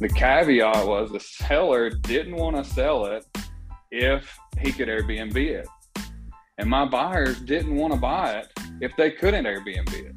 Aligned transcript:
The 0.00 0.08
caveat 0.08 0.86
was 0.86 1.10
the 1.10 1.18
seller 1.18 1.90
didn't 1.90 2.36
want 2.36 2.54
to 2.54 2.62
sell 2.62 3.06
it 3.06 3.26
if 3.90 4.38
he 4.60 4.70
could 4.70 4.86
Airbnb 4.86 5.34
it. 5.34 5.66
And 6.56 6.70
my 6.70 6.84
buyers 6.84 7.40
didn't 7.40 7.74
want 7.74 7.92
to 7.94 7.98
buy 7.98 8.34
it 8.34 8.52
if 8.80 8.92
they 8.96 9.10
couldn't 9.10 9.44
Airbnb 9.44 9.92
it. 9.92 10.14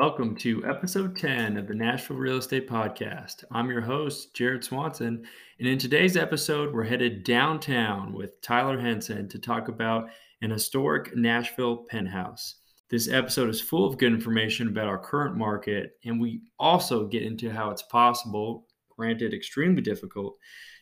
Welcome 0.00 0.34
to 0.38 0.66
episode 0.66 1.16
10 1.16 1.58
of 1.58 1.68
the 1.68 1.74
Nashville 1.76 2.16
Real 2.16 2.38
Estate 2.38 2.68
Podcast. 2.68 3.44
I'm 3.52 3.70
your 3.70 3.80
host, 3.80 4.34
Jared 4.34 4.64
Swanson. 4.64 5.24
And 5.60 5.68
in 5.68 5.78
today's 5.78 6.16
episode, 6.16 6.74
we're 6.74 6.82
headed 6.82 7.22
downtown 7.22 8.12
with 8.12 8.40
Tyler 8.40 8.80
Henson 8.80 9.28
to 9.28 9.38
talk 9.38 9.68
about 9.68 10.08
an 10.42 10.50
historic 10.50 11.16
Nashville 11.16 11.84
penthouse. 11.88 12.56
This 12.94 13.08
episode 13.08 13.50
is 13.50 13.60
full 13.60 13.84
of 13.84 13.98
good 13.98 14.12
information 14.12 14.68
about 14.68 14.86
our 14.86 15.00
current 15.00 15.36
market, 15.36 15.98
and 16.04 16.20
we 16.20 16.42
also 16.60 17.08
get 17.08 17.24
into 17.24 17.50
how 17.50 17.70
it's 17.70 17.82
possible, 17.82 18.68
granted 18.88 19.34
extremely 19.34 19.82
difficult, 19.82 20.36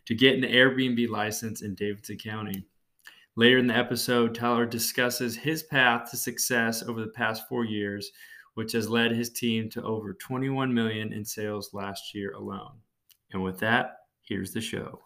to 0.04 0.14
get 0.14 0.34
an 0.34 0.42
Airbnb 0.42 1.08
license 1.08 1.62
in 1.62 1.74
Davidson 1.74 2.18
County. 2.18 2.66
Later 3.34 3.56
in 3.56 3.66
the 3.66 3.74
episode, 3.74 4.34
Tyler 4.34 4.66
discusses 4.66 5.34
his 5.34 5.62
path 5.62 6.10
to 6.10 6.18
success 6.18 6.82
over 6.82 7.00
the 7.00 7.12
past 7.12 7.48
four 7.48 7.64
years, 7.64 8.10
which 8.56 8.72
has 8.72 8.90
led 8.90 9.12
his 9.12 9.30
team 9.30 9.70
to 9.70 9.82
over 9.82 10.12
21 10.12 10.74
million 10.74 11.14
in 11.14 11.24
sales 11.24 11.70
last 11.72 12.14
year 12.14 12.32
alone. 12.32 12.76
And 13.32 13.42
with 13.42 13.58
that, 13.60 13.92
here's 14.20 14.52
the 14.52 14.60
show. 14.60 15.00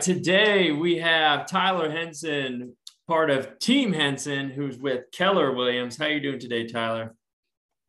Today 0.00 0.72
we 0.72 0.96
have 0.96 1.46
Tyler 1.46 1.90
Henson 1.90 2.74
part 3.10 3.28
of 3.28 3.58
Team 3.58 3.92
Henson, 3.92 4.50
who's 4.50 4.78
with 4.78 5.06
Keller 5.10 5.52
Williams. 5.52 5.98
How 5.98 6.04
are 6.04 6.10
you 6.10 6.20
doing 6.20 6.38
today, 6.38 6.68
Tyler? 6.68 7.16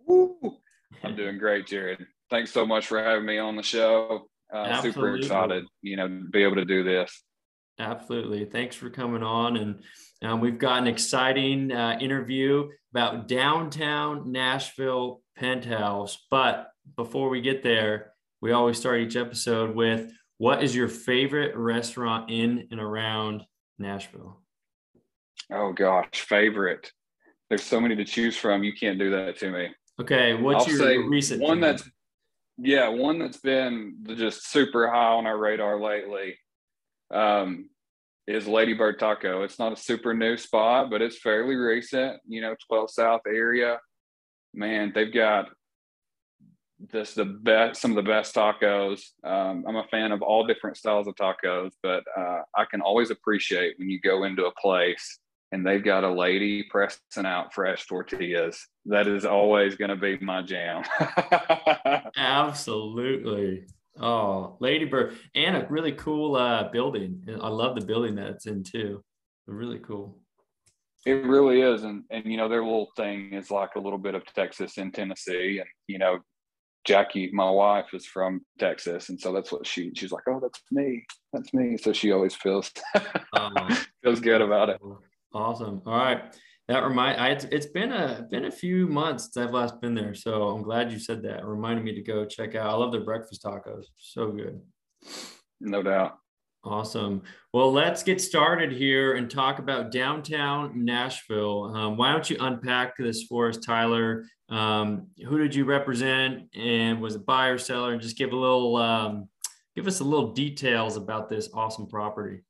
Woo. 0.07 0.57
I'm 1.03 1.15
doing 1.15 1.37
great, 1.37 1.67
Jared. 1.67 2.03
Thanks 2.31 2.49
so 2.51 2.65
much 2.65 2.87
for 2.87 3.03
having 3.03 3.27
me 3.27 3.37
on 3.37 3.55
the 3.55 3.61
show. 3.61 4.25
Uh, 4.51 4.81
super 4.81 5.15
excited, 5.15 5.65
you 5.83 5.95
know, 5.95 6.07
to 6.07 6.23
be 6.31 6.41
able 6.41 6.55
to 6.55 6.65
do 6.65 6.83
this. 6.83 7.23
Absolutely. 7.77 8.45
Thanks 8.45 8.75
for 8.75 8.89
coming 8.89 9.21
on. 9.21 9.57
And 9.57 9.83
um, 10.23 10.39
we've 10.39 10.57
got 10.57 10.79
an 10.79 10.87
exciting 10.87 11.71
uh, 11.71 11.99
interview 12.01 12.69
about 12.91 13.27
downtown 13.27 14.31
Nashville 14.31 15.21
penthouse. 15.37 16.17
But 16.31 16.71
before 16.95 17.29
we 17.29 17.41
get 17.41 17.61
there, 17.61 18.13
we 18.41 18.53
always 18.53 18.79
start 18.79 19.01
each 19.01 19.15
episode 19.15 19.75
with 19.75 20.11
what 20.39 20.63
is 20.63 20.75
your 20.75 20.87
favorite 20.87 21.55
restaurant 21.55 22.31
in 22.31 22.69
and 22.71 22.79
around 22.79 23.43
Nashville? 23.77 24.41
Oh 25.51 25.73
gosh, 25.73 26.21
favorite. 26.21 26.91
There's 27.49 27.63
so 27.63 27.81
many 27.81 27.95
to 27.97 28.05
choose 28.05 28.37
from. 28.37 28.63
You 28.63 28.73
can't 28.73 28.97
do 28.97 29.11
that 29.11 29.37
to 29.39 29.51
me. 29.51 29.69
Okay, 29.99 30.33
what's 30.33 30.67
I'll 30.67 30.91
your 30.91 31.09
recent 31.09 31.41
one 31.41 31.59
that's 31.59 31.83
yeah, 32.57 32.87
one 32.87 33.19
that's 33.19 33.37
been 33.37 33.97
just 34.15 34.49
super 34.49 34.89
high 34.89 35.13
on 35.13 35.25
our 35.25 35.37
radar 35.37 35.79
lately 35.79 36.37
um, 37.13 37.69
is 38.27 38.47
Ladybird 38.47 38.99
Taco. 38.99 39.43
It's 39.43 39.59
not 39.59 39.73
a 39.73 39.75
super 39.75 40.13
new 40.13 40.37
spot, 40.37 40.89
but 40.89 41.01
it's 41.01 41.17
fairly 41.17 41.55
recent. 41.55 42.21
You 42.27 42.41
know, 42.41 42.55
12 42.67 42.91
South 42.91 43.21
area. 43.27 43.79
Man, 44.53 44.91
they've 44.93 45.13
got 45.13 45.49
this 46.91 47.13
the 47.13 47.25
best 47.25 47.79
some 47.79 47.91
of 47.91 47.95
the 47.95 48.09
best 48.09 48.33
tacos 48.33 49.01
um, 49.23 49.63
i'm 49.67 49.75
a 49.75 49.87
fan 49.91 50.11
of 50.11 50.21
all 50.21 50.47
different 50.47 50.75
styles 50.75 51.07
of 51.07 51.13
tacos 51.15 51.73
but 51.83 52.03
uh, 52.17 52.41
i 52.57 52.65
can 52.65 52.81
always 52.81 53.11
appreciate 53.11 53.77
when 53.77 53.89
you 53.89 53.99
go 54.01 54.23
into 54.23 54.45
a 54.45 54.53
place 54.59 55.19
and 55.51 55.65
they've 55.65 55.83
got 55.83 56.03
a 56.03 56.13
lady 56.13 56.63
pressing 56.63 57.25
out 57.25 57.53
fresh 57.53 57.85
tortillas. 57.85 58.67
That 58.85 59.07
is 59.07 59.25
always 59.25 59.75
going 59.75 59.89
to 59.89 59.95
be 59.95 60.17
my 60.19 60.41
jam. 60.41 60.83
Absolutely. 62.17 63.65
Oh, 63.99 64.57
Ladybird, 64.59 65.17
and 65.35 65.57
a 65.57 65.67
really 65.69 65.91
cool 65.91 66.35
uh, 66.35 66.69
building. 66.71 67.23
I 67.41 67.49
love 67.49 67.75
the 67.75 67.85
building 67.85 68.15
that 68.15 68.27
it's 68.27 68.47
in 68.47 68.63
too. 68.63 69.03
Really 69.47 69.79
cool. 69.79 70.17
It 71.05 71.25
really 71.25 71.61
is, 71.61 71.83
and 71.83 72.03
and 72.09 72.25
you 72.25 72.37
know 72.37 72.47
their 72.47 72.63
little 72.63 72.91
thing 72.95 73.33
is 73.33 73.51
like 73.51 73.71
a 73.75 73.79
little 73.79 73.99
bit 73.99 74.15
of 74.15 74.25
Texas 74.33 74.77
and 74.77 74.93
Tennessee, 74.93 75.57
and 75.59 75.67
you 75.87 75.97
know 75.97 76.19
Jackie, 76.85 77.29
my 77.33 77.49
wife, 77.49 77.87
is 77.93 78.05
from 78.05 78.41
Texas, 78.59 79.09
and 79.09 79.19
so 79.19 79.33
that's 79.33 79.51
what 79.51 79.67
she 79.67 79.91
she's 79.95 80.11
like. 80.11 80.23
Oh, 80.27 80.39
that's 80.39 80.61
me, 80.71 81.05
that's 81.33 81.53
me. 81.53 81.77
So 81.77 81.91
she 81.91 82.11
always 82.11 82.35
feels 82.35 82.71
um, 83.33 83.53
feels 84.03 84.19
good 84.19 84.41
about 84.41 84.69
it. 84.69 84.79
Awesome. 85.33 85.81
All 85.85 85.97
right. 85.97 86.35
That 86.67 86.83
remind 86.83 87.19
I 87.19 87.29
it's 87.51 87.65
been 87.65 87.91
a 87.91 88.27
been 88.29 88.45
a 88.45 88.51
few 88.51 88.87
months 88.87 89.25
since 89.25 89.37
I've 89.37 89.53
last 89.53 89.81
been 89.81 89.93
there. 89.93 90.13
So 90.13 90.49
I'm 90.49 90.61
glad 90.61 90.91
you 90.91 90.99
said 90.99 91.21
that. 91.23 91.39
It 91.39 91.45
reminded 91.45 91.83
me 91.83 91.93
to 91.95 92.01
go 92.01 92.25
check 92.25 92.55
out. 92.55 92.69
I 92.69 92.73
love 92.73 92.91
their 92.91 93.03
breakfast 93.03 93.43
tacos. 93.43 93.85
So 93.97 94.31
good. 94.31 94.61
No 95.59 95.83
doubt. 95.83 96.17
Awesome. 96.63 97.23
Well, 97.53 97.73
let's 97.73 98.03
get 98.03 98.21
started 98.21 98.71
here 98.71 99.15
and 99.15 99.29
talk 99.29 99.57
about 99.57 99.91
downtown 99.91 100.85
Nashville. 100.85 101.75
Um, 101.75 101.97
why 101.97 102.11
don't 102.11 102.29
you 102.29 102.37
unpack 102.39 102.95
this 102.97 103.23
for 103.23 103.49
us, 103.49 103.57
Tyler? 103.57 104.25
Um, 104.47 105.07
who 105.27 105.39
did 105.39 105.55
you 105.55 105.65
represent, 105.65 106.43
and 106.55 107.01
was 107.01 107.15
it 107.15 107.25
buyer, 107.25 107.57
seller? 107.57 107.93
And 107.93 108.01
just 108.01 108.17
give 108.17 108.31
a 108.31 108.35
little, 108.35 108.75
um, 108.77 109.27
give 109.75 109.87
us 109.87 110.01
a 110.01 110.03
little 110.03 110.33
details 110.33 110.97
about 110.97 111.29
this 111.29 111.49
awesome 111.51 111.87
property. 111.87 112.41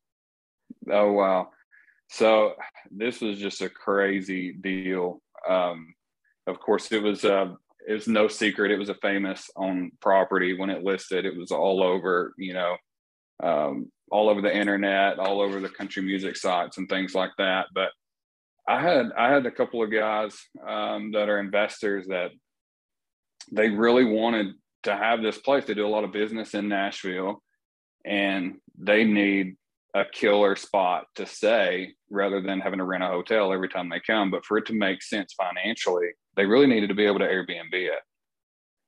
Oh 0.89 1.13
wow! 1.13 1.49
So 2.11 2.55
this 2.91 3.21
was 3.21 3.39
just 3.39 3.61
a 3.61 3.69
crazy 3.69 4.51
deal. 4.51 5.21
Um, 5.47 5.93
of 6.45 6.59
course, 6.59 6.91
it 6.91 7.01
was 7.01 7.23
uh, 7.23 7.53
it 7.87 7.93
was 7.93 8.07
no 8.07 8.27
secret. 8.27 8.69
It 8.69 8.77
was 8.77 8.89
a 8.89 8.95
famous 8.95 9.49
on 9.55 9.91
property 10.01 10.57
when 10.57 10.69
it 10.69 10.83
listed. 10.83 11.25
It 11.25 11.37
was 11.37 11.51
all 11.51 11.81
over, 11.81 12.33
you 12.37 12.53
know, 12.53 12.75
um, 13.41 13.91
all 14.11 14.27
over 14.27 14.41
the 14.41 14.53
internet, 14.53 15.19
all 15.19 15.39
over 15.39 15.61
the 15.61 15.69
country 15.69 16.03
music 16.03 16.35
sites 16.35 16.77
and 16.77 16.89
things 16.89 17.15
like 17.15 17.31
that. 17.37 17.67
But 17.73 17.91
I 18.67 18.81
had 18.81 19.05
I 19.17 19.31
had 19.31 19.45
a 19.45 19.51
couple 19.51 19.81
of 19.81 19.89
guys 19.89 20.37
um, 20.67 21.13
that 21.13 21.29
are 21.29 21.39
investors 21.39 22.07
that 22.07 22.31
they 23.53 23.69
really 23.69 24.03
wanted 24.03 24.47
to 24.83 24.97
have 24.97 25.21
this 25.21 25.37
place. 25.37 25.63
They 25.63 25.75
do 25.75 25.87
a 25.87 25.95
lot 25.95 26.03
of 26.03 26.11
business 26.11 26.53
in 26.55 26.67
Nashville, 26.67 27.41
and 28.05 28.57
they 28.77 29.05
need 29.05 29.55
a 29.93 30.05
killer 30.05 30.55
spot 30.55 31.05
to 31.15 31.25
stay 31.25 31.93
rather 32.09 32.41
than 32.41 32.59
having 32.59 32.79
to 32.79 32.85
rent 32.85 33.03
a 33.03 33.07
hotel 33.07 33.51
every 33.51 33.69
time 33.69 33.89
they 33.89 33.99
come. 33.99 34.31
But 34.31 34.45
for 34.45 34.57
it 34.57 34.65
to 34.67 34.73
make 34.73 35.03
sense 35.03 35.33
financially, 35.33 36.07
they 36.35 36.45
really 36.45 36.67
needed 36.67 36.87
to 36.87 36.95
be 36.95 37.05
able 37.05 37.19
to 37.19 37.27
Airbnb 37.27 37.73
it. 37.73 37.99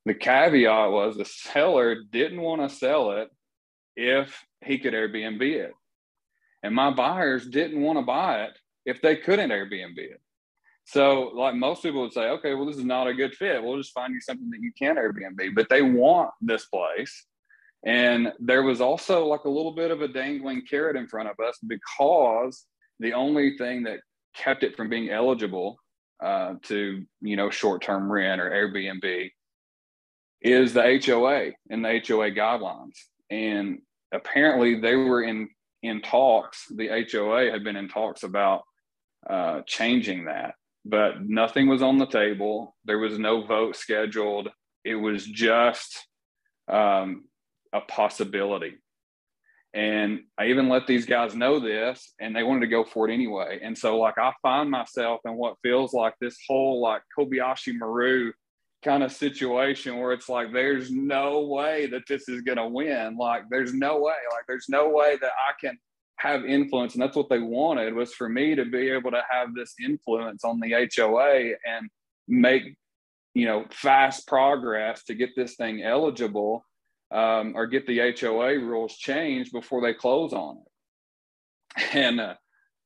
The 0.05 0.13
caveat 0.13 0.91
was 0.91 1.15
the 1.15 1.25
seller 1.25 1.95
didn't 2.11 2.41
want 2.41 2.61
to 2.61 2.75
sell 2.75 3.11
it 3.11 3.29
if 3.95 4.45
he 4.63 4.77
could 4.77 4.93
Airbnb 4.93 5.41
it. 5.41 5.73
And 6.61 6.73
my 6.73 6.91
buyers 6.91 7.45
didn't 7.47 7.81
want 7.81 7.99
to 7.99 8.05
buy 8.05 8.43
it 8.45 8.57
if 8.85 9.01
they 9.01 9.17
couldn't 9.17 9.49
Airbnb 9.49 9.97
it. 9.97 10.21
So, 10.85 11.31
like 11.33 11.55
most 11.55 11.81
people 11.81 12.01
would 12.01 12.13
say, 12.13 12.29
okay, 12.29 12.53
well, 12.53 12.65
this 12.65 12.77
is 12.77 12.83
not 12.83 13.07
a 13.07 13.13
good 13.13 13.33
fit. 13.35 13.63
We'll 13.63 13.77
just 13.77 13.93
find 13.93 14.13
you 14.13 14.19
something 14.19 14.49
that 14.49 14.61
you 14.61 14.71
can 14.77 14.97
Airbnb. 14.97 15.55
But 15.55 15.69
they 15.69 15.81
want 15.81 16.31
this 16.41 16.65
place 16.65 17.25
and 17.85 18.31
there 18.39 18.63
was 18.63 18.79
also 18.79 19.25
like 19.25 19.43
a 19.43 19.49
little 19.49 19.73
bit 19.73 19.91
of 19.91 20.01
a 20.01 20.07
dangling 20.07 20.63
carrot 20.69 20.95
in 20.95 21.07
front 21.07 21.29
of 21.29 21.39
us 21.45 21.57
because 21.67 22.65
the 22.99 23.13
only 23.13 23.57
thing 23.57 23.83
that 23.83 23.99
kept 24.35 24.63
it 24.63 24.75
from 24.75 24.89
being 24.89 25.09
eligible 25.09 25.77
uh, 26.23 26.53
to, 26.63 27.03
you 27.21 27.35
know, 27.35 27.49
short 27.49 27.81
term 27.81 28.09
rent 28.09 28.39
or 28.39 28.49
Airbnb 28.49 29.29
is 30.41 30.73
the 30.73 31.01
HOA 31.05 31.51
and 31.69 31.83
the 31.83 32.01
HOA 32.07 32.31
guidelines. 32.31 32.95
And 33.29 33.79
apparently 34.13 34.79
they 34.79 34.95
were 34.95 35.23
in, 35.23 35.49
in 35.81 36.01
talks, 36.01 36.65
the 36.73 37.05
HOA 37.11 37.51
had 37.51 37.63
been 37.63 37.75
in 37.75 37.89
talks 37.89 38.23
about 38.23 38.61
uh, 39.29 39.61
changing 39.65 40.25
that, 40.25 40.55
but 40.85 41.21
nothing 41.21 41.67
was 41.67 41.81
on 41.81 41.97
the 41.97 42.05
table. 42.05 42.77
There 42.85 42.99
was 42.99 43.19
no 43.19 43.45
vote 43.45 43.75
scheduled. 43.75 44.49
It 44.85 44.95
was 44.95 45.25
just 45.25 46.07
um, 46.69 47.23
a 47.73 47.81
possibility. 47.81 48.77
And 49.73 50.21
I 50.37 50.47
even 50.47 50.69
let 50.69 50.85
these 50.85 51.07
guys 51.07 51.33
know 51.33 51.59
this, 51.59 52.13
and 52.21 52.35
they 52.35 52.43
wanted 52.43 52.61
to 52.61 52.67
go 52.67 52.83
for 52.83 53.09
it 53.09 53.13
anyway. 53.13 53.59
And 53.63 53.75
so, 53.75 53.97
like, 53.97 54.19
I 54.19 54.31
find 54.43 54.69
myself 54.69 55.21
in 55.25 55.33
what 55.33 55.57
feels 55.63 55.93
like 55.93 56.13
this 56.21 56.37
whole 56.47 56.79
like 56.79 57.01
Kobayashi 57.17 57.75
Maru 57.75 58.33
kind 58.83 59.01
of 59.01 59.11
situation 59.11 59.97
where 59.97 60.11
it's 60.11 60.29
like, 60.29 60.53
there's 60.53 60.91
no 60.91 61.41
way 61.47 61.87
that 61.87 62.03
this 62.07 62.29
is 62.29 62.41
going 62.41 62.57
to 62.57 62.67
win. 62.67 63.17
Like, 63.17 63.43
there's 63.49 63.73
no 63.73 63.99
way. 63.99 64.13
Like, 64.31 64.45
there's 64.47 64.69
no 64.69 64.89
way 64.89 65.17
that 65.19 65.31
I 65.31 65.53
can 65.59 65.77
have 66.17 66.45
influence. 66.45 66.93
And 66.93 67.01
that's 67.01 67.15
what 67.15 67.29
they 67.29 67.39
wanted 67.39 67.95
was 67.95 68.13
for 68.13 68.29
me 68.29 68.53
to 68.55 68.65
be 68.65 68.89
able 68.89 69.11
to 69.11 69.23
have 69.27 69.55
this 69.55 69.73
influence 69.83 70.43
on 70.43 70.59
the 70.59 70.87
HOA 70.95 71.53
and 71.65 71.89
make, 72.27 72.75
you 73.33 73.47
know, 73.47 73.65
fast 73.71 74.27
progress 74.27 75.03
to 75.05 75.15
get 75.15 75.31
this 75.35 75.55
thing 75.55 75.81
eligible 75.81 76.63
um, 77.13 77.53
or 77.55 77.67
get 77.67 77.85
the 77.85 78.13
HOA 78.19 78.59
rules 78.59 78.97
changed 78.97 79.51
before 79.51 79.81
they 79.81 79.93
close 79.93 80.33
on 80.33 80.57
it. 80.57 81.95
And 81.95 82.19
uh, 82.19 82.35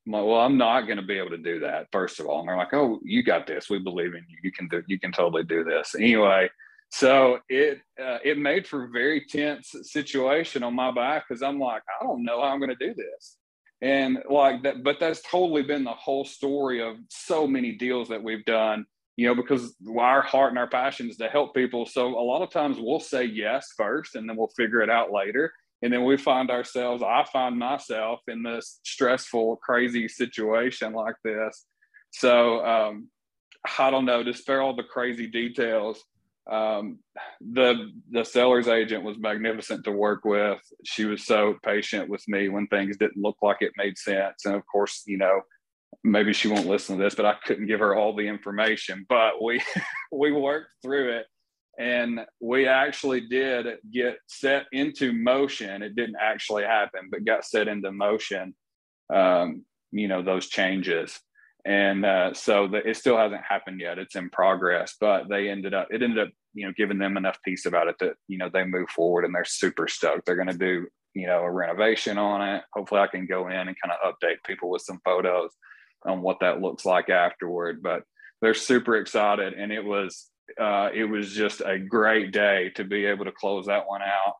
I'm 0.06 0.12
like, 0.12 0.24
well, 0.24 0.40
I'm 0.40 0.56
not 0.56 0.82
going 0.82 0.96
to 0.96 1.02
be 1.02 1.18
able 1.18 1.30
to 1.30 1.38
do 1.38 1.60
that. 1.60 1.88
First 1.92 2.20
of 2.20 2.26
all, 2.26 2.40
and 2.40 2.48
they're 2.48 2.56
like, 2.56 2.72
oh, 2.72 3.00
you 3.02 3.22
got 3.22 3.46
this. 3.46 3.68
We 3.68 3.78
believe 3.78 4.14
in 4.14 4.24
you. 4.28 4.38
You 4.42 4.52
can 4.52 4.68
do. 4.68 4.82
You 4.86 4.98
can 4.98 5.12
totally 5.12 5.44
do 5.44 5.64
this. 5.64 5.94
Anyway, 5.94 6.48
so 6.90 7.40
it 7.48 7.80
uh, 8.02 8.18
it 8.24 8.38
made 8.38 8.66
for 8.66 8.84
a 8.84 8.88
very 8.88 9.24
tense 9.26 9.74
situation 9.82 10.62
on 10.62 10.74
my 10.74 10.90
back 10.90 11.24
because 11.28 11.42
I'm 11.42 11.58
like, 11.58 11.82
I 12.00 12.04
don't 12.04 12.24
know 12.24 12.40
how 12.40 12.48
I'm 12.48 12.60
going 12.60 12.74
to 12.74 12.86
do 12.86 12.94
this, 12.94 13.36
and 13.82 14.18
like 14.30 14.62
that. 14.62 14.82
But 14.82 14.98
that's 14.98 15.20
totally 15.22 15.62
been 15.62 15.84
the 15.84 15.90
whole 15.90 16.24
story 16.24 16.82
of 16.82 16.96
so 17.10 17.46
many 17.46 17.72
deals 17.72 18.08
that 18.08 18.22
we've 18.22 18.44
done. 18.46 18.86
You 19.18 19.26
know, 19.26 19.34
because 19.34 19.74
our 19.98 20.22
heart 20.22 20.50
and 20.50 20.58
our 20.60 20.68
passion 20.68 21.10
is 21.10 21.16
to 21.16 21.26
help 21.26 21.52
people. 21.52 21.86
So 21.86 22.06
a 22.06 22.22
lot 22.22 22.40
of 22.40 22.52
times 22.52 22.76
we'll 22.78 23.00
say 23.00 23.24
yes 23.24 23.66
first, 23.76 24.14
and 24.14 24.28
then 24.28 24.36
we'll 24.36 24.52
figure 24.56 24.80
it 24.80 24.88
out 24.88 25.10
later. 25.10 25.52
And 25.82 25.92
then 25.92 26.04
we 26.04 26.16
find 26.16 26.50
ourselves 26.50 27.02
i 27.02 27.24
find 27.32 27.58
myself 27.58 28.20
in 28.28 28.42
this 28.44 28.80
stressful 28.84 29.56
crazy 29.56 30.06
situation 30.06 30.92
like 30.92 31.16
this. 31.24 31.66
So 32.10 32.64
um, 32.64 33.08
i 33.78 33.90
don't 33.90 34.04
know 34.04 34.22
to 34.22 34.32
spare 34.32 34.62
all 34.62 34.76
the 34.76 34.84
crazy 34.84 35.26
details. 35.26 36.04
Um, 36.48 37.00
the 37.40 37.90
the 38.10 38.24
seller's 38.24 38.68
agent 38.68 39.02
was 39.02 39.18
magnificent 39.18 39.84
to 39.84 39.92
work 39.92 40.24
with. 40.24 40.60
She 40.84 41.04
was 41.06 41.26
so 41.26 41.56
patient 41.64 42.08
with 42.08 42.26
me 42.28 42.48
when 42.48 42.68
things 42.68 42.96
didn't 42.96 43.20
look 43.20 43.36
like 43.42 43.58
it 43.62 43.72
made 43.76 43.98
sense. 43.98 44.46
And 44.46 44.54
of 44.54 44.62
course 44.66 45.02
you 45.06 45.18
know 45.18 45.42
maybe 46.04 46.32
she 46.32 46.48
won't 46.48 46.66
listen 46.66 46.96
to 46.96 47.02
this 47.02 47.14
but 47.14 47.26
i 47.26 47.34
couldn't 47.44 47.66
give 47.66 47.80
her 47.80 47.94
all 47.94 48.14
the 48.14 48.26
information 48.26 49.04
but 49.08 49.42
we 49.42 49.60
we 50.12 50.32
worked 50.32 50.70
through 50.82 51.16
it 51.16 51.26
and 51.78 52.20
we 52.40 52.66
actually 52.66 53.20
did 53.20 53.66
get 53.92 54.18
set 54.26 54.66
into 54.72 55.12
motion. 55.12 55.82
It 55.82 55.94
didn't 55.94 56.16
actually 56.20 56.64
happen 56.64 57.08
but 57.10 57.24
got 57.24 57.44
set 57.44 57.68
into 57.68 57.92
motion 57.92 58.54
um, 59.14 59.64
you 59.92 60.08
know 60.08 60.22
those 60.22 60.48
changes. 60.48 61.18
And 61.64 62.04
uh, 62.04 62.34
so 62.34 62.66
the, 62.68 62.78
it 62.88 62.96
still 62.96 63.16
hasn't 63.16 63.42
happened 63.48 63.80
yet. 63.80 63.98
It's 63.98 64.16
in 64.16 64.28
progress 64.30 64.96
but 65.00 65.28
they 65.28 65.48
ended 65.48 65.72
up 65.72 65.88
it 65.90 66.02
ended 66.02 66.26
up 66.26 66.32
you 66.52 66.66
know 66.66 66.72
giving 66.76 66.98
them 66.98 67.16
enough 67.16 67.38
peace 67.44 67.64
about 67.64 67.88
it 67.88 67.96
that 68.00 68.14
you 68.26 68.38
know 68.38 68.50
they 68.52 68.64
move 68.64 68.90
forward 68.90 69.24
and 69.24 69.34
they're 69.34 69.44
super 69.44 69.86
stoked. 69.86 70.26
They're 70.26 70.34
going 70.36 70.48
to 70.48 70.58
do 70.58 70.88
you 71.14 71.26
know 71.26 71.42
a 71.42 71.50
renovation 71.50 72.18
on 72.18 72.46
it. 72.56 72.64
Hopefully 72.74 73.00
i 73.00 73.06
can 73.06 73.26
go 73.26 73.48
in 73.48 73.54
and 73.68 73.76
kind 73.82 73.92
of 73.92 74.12
update 74.12 74.36
people 74.44 74.68
with 74.68 74.82
some 74.82 75.00
photos 75.04 75.50
on 76.06 76.22
what 76.22 76.40
that 76.40 76.60
looks 76.60 76.84
like 76.84 77.08
afterward 77.08 77.82
but 77.82 78.02
they're 78.40 78.54
super 78.54 78.96
excited 78.96 79.54
and 79.54 79.72
it 79.72 79.84
was 79.84 80.30
uh, 80.58 80.88
it 80.94 81.04
was 81.04 81.32
just 81.32 81.60
a 81.64 81.78
great 81.78 82.32
day 82.32 82.70
to 82.76 82.84
be 82.84 83.04
able 83.06 83.24
to 83.24 83.32
close 83.32 83.66
that 83.66 83.86
one 83.86 84.00
out. 84.02 84.34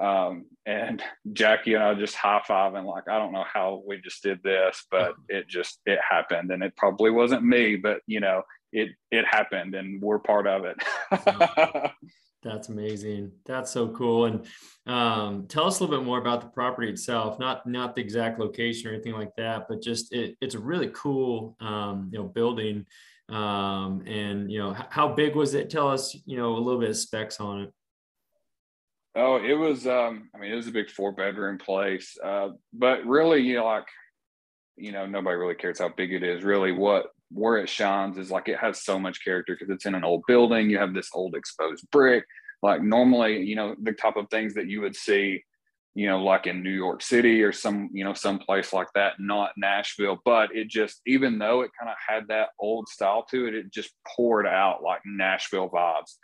Um, 0.00 0.44
and 0.66 1.02
Jackie 1.32 1.74
and 1.74 1.82
I 1.82 1.94
just 1.94 2.14
high 2.14 2.42
fiving, 2.46 2.84
like, 2.84 3.08
I 3.08 3.18
don't 3.18 3.32
know 3.32 3.44
how 3.50 3.82
we 3.86 4.00
just 4.00 4.22
did 4.22 4.42
this, 4.42 4.84
but 4.90 5.14
it 5.28 5.48
just, 5.48 5.80
it 5.86 5.98
happened. 6.08 6.50
And 6.50 6.62
it 6.62 6.76
probably 6.76 7.10
wasn't 7.10 7.44
me, 7.44 7.76
but 7.76 8.00
you 8.06 8.20
know, 8.20 8.42
it, 8.72 8.90
it 9.10 9.24
happened 9.26 9.74
and 9.74 10.00
we're 10.00 10.18
part 10.18 10.46
of 10.46 10.64
it. 10.64 10.76
That's 12.42 12.68
amazing. 12.68 13.32
That's 13.44 13.70
so 13.70 13.88
cool. 13.88 14.26
And 14.26 14.46
um, 14.86 15.46
tell 15.48 15.66
us 15.66 15.80
a 15.80 15.84
little 15.84 15.98
bit 15.98 16.06
more 16.06 16.18
about 16.18 16.40
the 16.40 16.46
property 16.48 16.88
itself, 16.88 17.38
not 17.38 17.66
not 17.66 17.94
the 17.94 18.00
exact 18.00 18.38
location 18.38 18.88
or 18.88 18.94
anything 18.94 19.14
like 19.14 19.34
that, 19.36 19.66
but 19.68 19.82
just 19.82 20.12
it, 20.12 20.36
it's 20.40 20.54
a 20.54 20.60
really 20.60 20.90
cool 20.94 21.56
um, 21.60 22.10
you 22.12 22.18
know 22.18 22.24
building 22.24 22.86
um, 23.28 24.02
and 24.06 24.50
you 24.50 24.58
know, 24.58 24.74
how 24.90 25.08
big 25.08 25.34
was 25.34 25.54
it? 25.54 25.70
Tell 25.70 25.88
us, 25.88 26.16
you 26.24 26.36
know, 26.36 26.56
a 26.56 26.58
little 26.58 26.80
bit 26.80 26.90
of 26.90 26.96
specs 26.96 27.40
on 27.40 27.62
it. 27.62 27.72
Oh, 29.14 29.36
it 29.36 29.54
was. 29.54 29.86
Um, 29.86 30.30
I 30.34 30.38
mean, 30.38 30.52
it 30.52 30.56
was 30.56 30.68
a 30.68 30.72
big 30.72 30.90
four 30.90 31.12
bedroom 31.12 31.58
place, 31.58 32.16
uh, 32.22 32.50
but 32.72 33.04
really, 33.04 33.40
you 33.40 33.56
know, 33.56 33.66
like, 33.66 33.88
you 34.76 34.92
know, 34.92 35.06
nobody 35.06 35.36
really 35.36 35.56
cares 35.56 35.80
how 35.80 35.88
big 35.88 36.12
it 36.12 36.22
is. 36.22 36.42
Really, 36.42 36.72
what 36.72 37.08
where 37.30 37.58
it 37.58 37.68
shines 37.68 38.18
is 38.18 38.30
like 38.30 38.48
it 38.48 38.58
has 38.58 38.82
so 38.82 38.98
much 38.98 39.22
character 39.24 39.54
because 39.54 39.72
it's 39.72 39.86
in 39.86 39.94
an 39.94 40.04
old 40.04 40.22
building. 40.26 40.70
You 40.70 40.78
have 40.78 40.94
this 40.94 41.10
old 41.12 41.34
exposed 41.34 41.86
brick. 41.90 42.24
Like 42.62 42.82
normally, 42.82 43.42
you 43.42 43.54
know, 43.54 43.76
the 43.80 43.92
type 43.92 44.16
of 44.16 44.28
things 44.30 44.54
that 44.54 44.66
you 44.66 44.80
would 44.80 44.96
see 44.96 45.42
you 45.98 46.06
know, 46.06 46.22
like 46.22 46.46
in 46.46 46.62
New 46.62 46.70
York 46.70 47.02
City 47.02 47.42
or 47.42 47.50
some, 47.50 47.90
you 47.92 48.04
know, 48.04 48.14
some 48.14 48.38
place 48.38 48.72
like 48.72 48.86
that, 48.94 49.14
not 49.18 49.50
Nashville. 49.56 50.20
But 50.24 50.54
it 50.54 50.68
just, 50.68 51.00
even 51.08 51.40
though 51.40 51.62
it 51.62 51.72
kind 51.76 51.90
of 51.90 51.96
had 52.06 52.28
that 52.28 52.50
old 52.60 52.86
style 52.86 53.26
to 53.32 53.46
it, 53.46 53.54
it 53.56 53.72
just 53.72 53.90
poured 54.06 54.46
out 54.46 54.80
like 54.80 55.00
Nashville 55.04 55.68
vibes. 55.68 56.14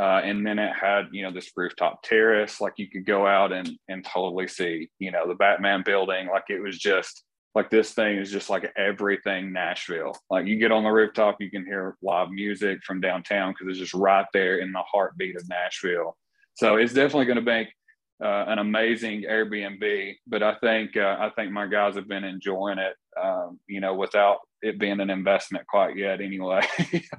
Uh, 0.00 0.22
and 0.24 0.46
then 0.46 0.58
it 0.58 0.72
had, 0.74 1.08
you 1.12 1.22
know, 1.22 1.30
this 1.30 1.50
rooftop 1.54 2.02
terrace, 2.02 2.58
like 2.58 2.72
you 2.78 2.88
could 2.88 3.04
go 3.04 3.26
out 3.26 3.52
and 3.52 3.70
and 3.88 4.02
totally 4.02 4.48
see, 4.48 4.88
you 4.98 5.10
know, 5.10 5.28
the 5.28 5.34
Batman 5.34 5.82
building. 5.84 6.28
Like 6.28 6.44
it 6.48 6.62
was 6.62 6.78
just 6.78 7.22
like 7.54 7.70
this 7.70 7.92
thing 7.92 8.18
is 8.18 8.30
just 8.30 8.50
like 8.50 8.72
everything 8.76 9.52
Nashville. 9.52 10.16
Like 10.30 10.46
you 10.46 10.58
get 10.58 10.72
on 10.72 10.84
the 10.84 10.90
rooftop, 10.90 11.36
you 11.40 11.50
can 11.50 11.64
hear 11.64 11.96
live 12.02 12.30
music 12.30 12.80
from 12.84 13.00
downtown 13.00 13.52
because 13.52 13.68
it's 13.70 13.78
just 13.78 13.94
right 13.94 14.26
there 14.32 14.58
in 14.58 14.72
the 14.72 14.82
heartbeat 14.82 15.36
of 15.36 15.48
Nashville. 15.48 16.16
So 16.54 16.76
it's 16.76 16.92
definitely 16.92 17.26
going 17.26 17.36
to 17.36 17.42
make 17.42 17.68
uh, 18.22 18.44
an 18.48 18.58
amazing 18.58 19.22
Airbnb. 19.22 20.14
But 20.26 20.42
I 20.42 20.56
think 20.56 20.96
uh, 20.96 21.16
I 21.18 21.30
think 21.36 21.52
my 21.52 21.66
guys 21.66 21.94
have 21.96 22.08
been 22.08 22.24
enjoying 22.24 22.78
it. 22.78 22.94
Um, 23.20 23.58
you 23.66 23.80
know, 23.80 23.94
without 23.94 24.38
it 24.62 24.78
being 24.78 25.00
an 25.00 25.10
investment 25.10 25.66
quite 25.66 25.96
yet, 25.96 26.20
anyway. 26.20 26.60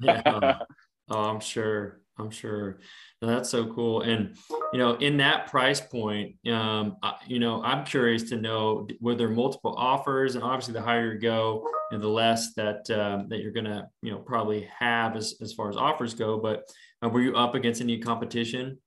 yeah. 0.02 0.60
Oh, 1.12 1.24
I'm 1.24 1.40
sure. 1.40 2.02
I'm 2.19 2.31
sure. 2.31 2.80
that's 3.21 3.50
so 3.50 3.74
cool. 3.74 4.01
And 4.01 4.36
you 4.74 4.80
know, 4.80 4.95
in 4.95 5.18
that 5.18 5.48
price 5.48 5.81
point, 5.81 6.36
um, 6.48 6.98
I, 7.01 7.16
you 7.27 7.39
know, 7.39 7.63
I'm 7.63 7.86
curious 7.86 8.24
to 8.30 8.38
know 8.38 8.88
were 9.00 9.16
there 9.16 9.30
multiple 9.30 9.75
offers, 9.77 10.36
and 10.36 10.44
obviously, 10.44 10.74
the 10.74 10.81
higher 10.81 11.13
you 11.13 11.19
go, 11.19 11.66
and 11.92 12.01
the 12.01 12.07
less 12.07 12.54
that 12.56 12.89
um, 12.92 13.27
that 13.30 13.39
you're 13.39 13.51
gonna, 13.51 13.89
you 14.01 14.12
know, 14.12 14.19
probably 14.19 14.68
have 14.80 15.16
as 15.16 15.36
as 15.42 15.54
far 15.54 15.69
as 15.69 15.77
offers 15.77 16.13
go. 16.13 16.38
But 16.38 16.63
uh, 17.04 17.10
were 17.10 17.21
you 17.21 17.36
up 17.36 17.56
against 17.56 17.81
any 17.81 18.00
competition? 18.00 18.77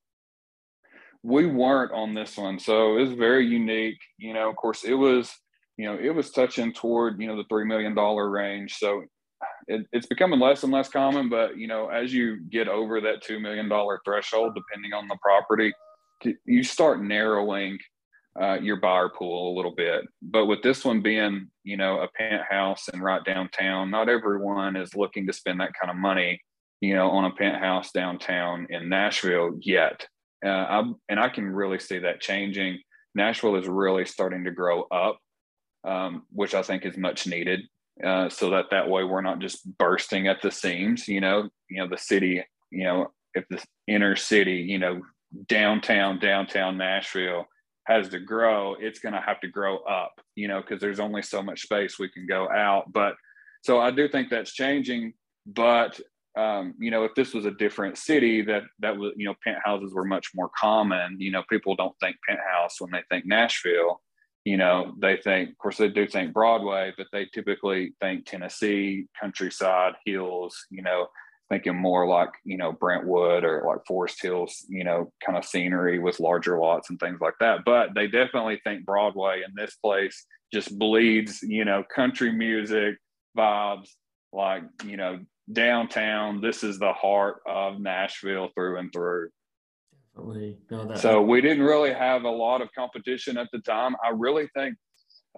we 1.23 1.47
weren't 1.47 1.93
on 1.93 2.15
this 2.15 2.37
one 2.37 2.59
so 2.59 2.97
it 2.97 3.03
was 3.03 3.13
very 3.13 3.47
unique 3.47 3.99
you 4.19 4.35
know 4.35 4.51
of 4.51 4.57
course 4.57 4.85
it 4.85 4.95
was 4.95 5.33
you 5.77 5.85
know 5.85 5.97
it 6.01 6.11
was 6.11 6.31
touching 6.31 6.73
toward 6.73 7.21
you 7.21 7.29
know 7.29 7.37
the 7.37 7.45
three 7.49 7.65
million 7.65 7.95
dollar 7.95 8.29
range 8.29 8.75
so 8.75 9.03
it, 9.69 9.87
it's 9.93 10.07
becoming 10.07 10.41
less 10.41 10.63
and 10.63 10.73
less 10.73 10.89
common 10.89 11.29
but 11.29 11.57
you 11.57 11.67
know 11.67 11.89
as 11.89 12.13
you 12.13 12.41
get 12.51 12.69
over 12.69 13.01
that 13.01 13.23
two 13.23 13.41
million 13.41 13.69
dollar 13.69 14.01
threshold 14.05 14.55
depending 14.55 14.93
on 14.93 15.09
the 15.09 15.17
property 15.23 15.73
you 16.45 16.63
start 16.63 17.03
narrowing 17.03 17.79
uh, 18.41 18.55
your 18.55 18.77
buyer 18.77 19.11
pool 19.11 19.53
a 19.53 19.57
little 19.57 19.75
bit 19.75 20.05
but 20.23 20.47
with 20.47 20.63
this 20.63 20.85
one 20.85 21.03
being 21.03 21.49
you 21.65 21.77
know 21.77 22.01
a 22.01 22.09
penthouse 22.17 22.89
and 22.93 23.03
right 23.03 23.25
downtown 23.25 23.91
not 23.91 24.09
everyone 24.09 24.77
is 24.77 24.95
looking 24.95 25.27
to 25.27 25.33
spend 25.33 25.61
that 25.61 25.73
kind 25.79 25.91
of 25.91 25.97
money 25.97 26.41
you 26.81 26.95
know 26.95 27.11
on 27.11 27.27
a 27.27 27.35
penthouse 27.35 27.93
downtown 27.93 28.67
in 28.71 28.89
nashville 28.89 29.53
yet 29.61 30.07
uh, 30.45 30.83
and 31.09 31.21
I 31.21 31.29
can 31.29 31.47
really 31.47 31.79
see 31.79 31.99
that 32.01 32.21
changing. 32.21 32.81
Nashville 33.15 33.57
is 33.57 33.69
really 33.69 34.05
starting 34.05 34.45
to 34.45 34.51
grow 34.51 34.83
up, 34.85 35.19
um, 35.85 36.23
which 36.33 36.55
I 36.55 36.63
think 36.63 36.85
is 36.85 36.97
much 36.97 37.27
needed. 37.27 37.61
Uh, 38.03 38.29
so 38.29 38.51
that 38.51 38.67
that 38.71 38.89
way 38.89 39.05
we're 39.05 39.21
not 39.21 39.39
just 39.39 39.67
bursting 39.79 40.27
at 40.29 40.43
the 40.43 40.51
seams. 40.51 41.09
You 41.09 41.21
know, 41.21 41.49
you 41.69 41.79
know 41.79 41.89
the 41.89 41.99
city. 41.99 42.43
You 42.71 42.85
know, 42.85 43.13
if 43.35 43.45
the 43.49 43.63
inner 43.87 44.17
city, 44.17 44.57
you 44.57 44.79
know, 44.79 45.03
downtown 45.49 46.19
downtown 46.19 46.79
Nashville 46.79 47.47
has 47.87 48.09
to 48.11 48.21
grow, 48.21 48.77
it's 48.79 49.01
going 49.01 49.15
to 49.15 49.21
have 49.21 49.41
to 49.41 49.49
grow 49.49 49.79
up. 49.79 50.13
You 50.37 50.49
know, 50.49 50.61
because 50.61 50.81
there's 50.81 51.01
only 51.01 51.23
so 51.23 51.43
much 51.43 51.63
space 51.63 51.99
we 51.99 52.09
can 52.09 52.27
go 52.27 52.49
out. 52.51 52.93
But 52.93 53.15
so 53.63 53.81
I 53.81 53.91
do 53.91 54.09
think 54.09 54.31
that's 54.31 54.53
changing. 54.53 55.15
But 55.47 56.01
um, 56.37 56.75
you 56.79 56.91
know, 56.91 57.05
if 57.05 57.15
this 57.15 57.35
was 57.35 57.45
a 57.45 57.51
different 57.51 57.99
city, 57.99 58.43
that 58.43 58.63
that 58.81 58.97
was, 58.97 59.13
you 59.17 59.27
know, 59.27 59.35
penthouses 59.45 59.93
were 59.93 60.05
much 60.05 60.31
more 60.35 60.51
common. 60.59 61.17
You 61.21 61.31
know, 61.31 61.43
people 61.49 61.77
don't 61.77 61.95
think 62.01 62.17
penthouse 62.27 62.81
when 62.81 62.91
they 62.91 63.03
think 63.11 63.27
Nashville. 63.27 64.01
You 64.45 64.57
know, 64.57 64.95
they 65.01 65.19
think, 65.19 65.51
of 65.51 65.59
course, 65.59 65.77
they 65.77 65.89
do 65.89 66.07
think 66.07 66.33
Broadway, 66.33 66.93
but 66.97 67.07
they 67.13 67.27
typically 67.27 67.95
think 68.01 68.27
Tennessee, 68.27 69.07
countryside, 69.21 69.95
hills. 70.05 70.57
You 70.71 70.83
know, 70.83 71.07
thinking 71.49 71.77
more 71.77 72.07
like 72.09 72.31
you 72.45 72.57
know 72.57 72.73
Brentwood 72.73 73.45
or 73.45 73.63
like 73.67 73.87
Forest 73.87 74.21
Hills. 74.21 74.65
You 74.69 74.85
know, 74.85 75.13
kind 75.25 75.39
of 75.39 75.45
scenery 75.45 75.99
with 75.99 76.19
larger 76.19 76.59
lots 76.59 76.91
and 76.91 76.99
things 76.99 77.21
like 77.21 77.35
that. 77.41 77.61
But 77.65 77.95
they 77.95 78.09
definitely 78.09 78.61
think 78.65 78.85
Broadway, 78.85 79.43
and 79.47 79.55
this 79.55 79.77
place 79.77 80.27
just 80.53 80.77
bleeds. 80.77 81.43
You 81.43 81.65
know, 81.65 81.85
country 81.95 82.33
music 82.33 82.97
vibes 83.39 83.89
like 84.33 84.65
you 84.85 84.97
know 84.97 85.21
downtown. 85.53 86.41
This 86.41 86.65
is 86.65 86.79
the 86.79 86.93
heart 86.93 87.37
of 87.47 87.81
Nashville 87.81 88.49
through 88.55 88.79
and 88.79 88.93
through. 88.93 89.29
Definitely. 90.15 90.59
No, 90.71 90.87
that, 90.87 90.99
so 90.99 91.23
we 91.23 91.41
didn't 91.41 91.65
really 91.65 91.93
have 91.93 92.25
a 92.25 92.31
lot 92.31 92.61
of 92.61 92.69
competition 92.77 93.39
at 93.39 93.49
the 93.53 93.61
time. 93.61 93.97
I 94.05 94.11
really 94.11 94.49
think, 94.55 94.77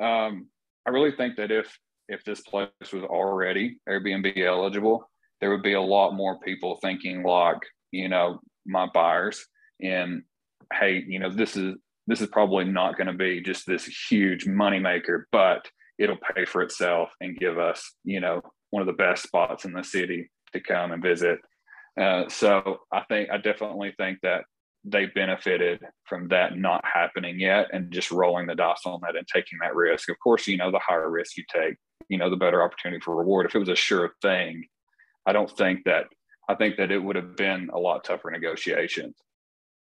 um, 0.01 0.49
I 0.87 0.91
really 0.91 1.13
think 1.13 1.37
that 1.37 1.51
if 1.51 1.77
if 2.09 2.23
this 2.25 2.41
place 2.43 2.69
was 2.93 3.03
already 3.05 3.79
Airbnb 3.89 4.37
eligible, 4.39 5.09
there 5.41 5.51
would 5.51 5.63
be 5.63 5.73
a 5.73 5.81
lot 5.81 6.13
more 6.13 6.39
people 6.41 6.79
thinking 6.83 7.23
like, 7.23 7.59
you 7.93 8.09
know, 8.09 8.41
my 8.67 8.87
buyers 8.93 9.47
and 9.81 10.23
hey, 10.73 11.05
you 11.07 11.19
know, 11.19 11.31
this 11.31 11.57
is 11.57 11.75
this 12.07 12.21
is 12.21 12.29
probably 12.29 12.65
not 12.65 12.97
going 12.97 13.07
to 13.07 13.15
be 13.15 13.41
just 13.41 13.67
this 13.67 13.87
huge 13.87 14.45
moneymaker, 14.45 15.23
but 15.33 15.67
it'll 15.99 16.19
pay 16.35 16.45
for 16.45 16.61
itself 16.63 17.11
and 17.21 17.39
give 17.39 17.59
us, 17.59 17.93
you 18.05 18.21
know, 18.21 18.43
one 18.71 18.83
of 18.83 18.87
the 18.87 18.93
best 18.93 19.23
spots 19.23 19.65
in 19.65 19.73
the 19.73 19.85
city 19.85 20.31
to 20.53 20.61
come 20.61 20.93
and 20.93 21.03
visit. 21.03 21.39
Uh, 21.99 22.29
so 22.29 22.79
I 22.93 23.03
think 23.09 23.31
I 23.31 23.39
definitely 23.39 23.95
think 23.97 24.19
that 24.23 24.45
they 24.85 25.07
benefited 25.07 25.81
from 26.05 26.29
that 26.29 26.59
not 26.59 26.85
happening 26.85 27.41
yet 27.41 27.69
and 27.73 27.91
just 27.91 28.11
rolling 28.11 28.47
the 28.47 28.55
dice 28.55 28.83
on 28.85 29.01
that 29.03 29.17
and 29.17 29.27
taking 29.27 29.59
that 29.63 29.75
risk. 29.75 30.11
Of 30.11 30.19
course, 30.19 30.47
you 30.47 30.57
know, 30.57 30.71
the 30.71 30.79
higher 30.79 31.11
risk 31.11 31.37
you 31.37 31.45
take, 31.53 31.77
you 32.09 32.19
know, 32.19 32.29
the 32.29 32.37
better 32.37 32.63
opportunity 32.63 33.01
for 33.01 33.17
reward. 33.17 33.47
If 33.47 33.55
it 33.55 33.61
was 33.61 33.71
a 33.71 33.77
sure 33.77 34.13
thing, 34.21 34.65
I 35.27 35.33
don't 35.33 35.51
think 35.51 35.85
that 35.85 36.07
I 36.49 36.55
think 36.55 36.77
that 36.77 36.93
it 36.93 36.99
would 36.99 37.17
have 37.17 37.37
been 37.37 37.71
a 37.73 37.79
lot 37.79 38.05
tougher 38.05 38.31
negotiations. 38.31 39.15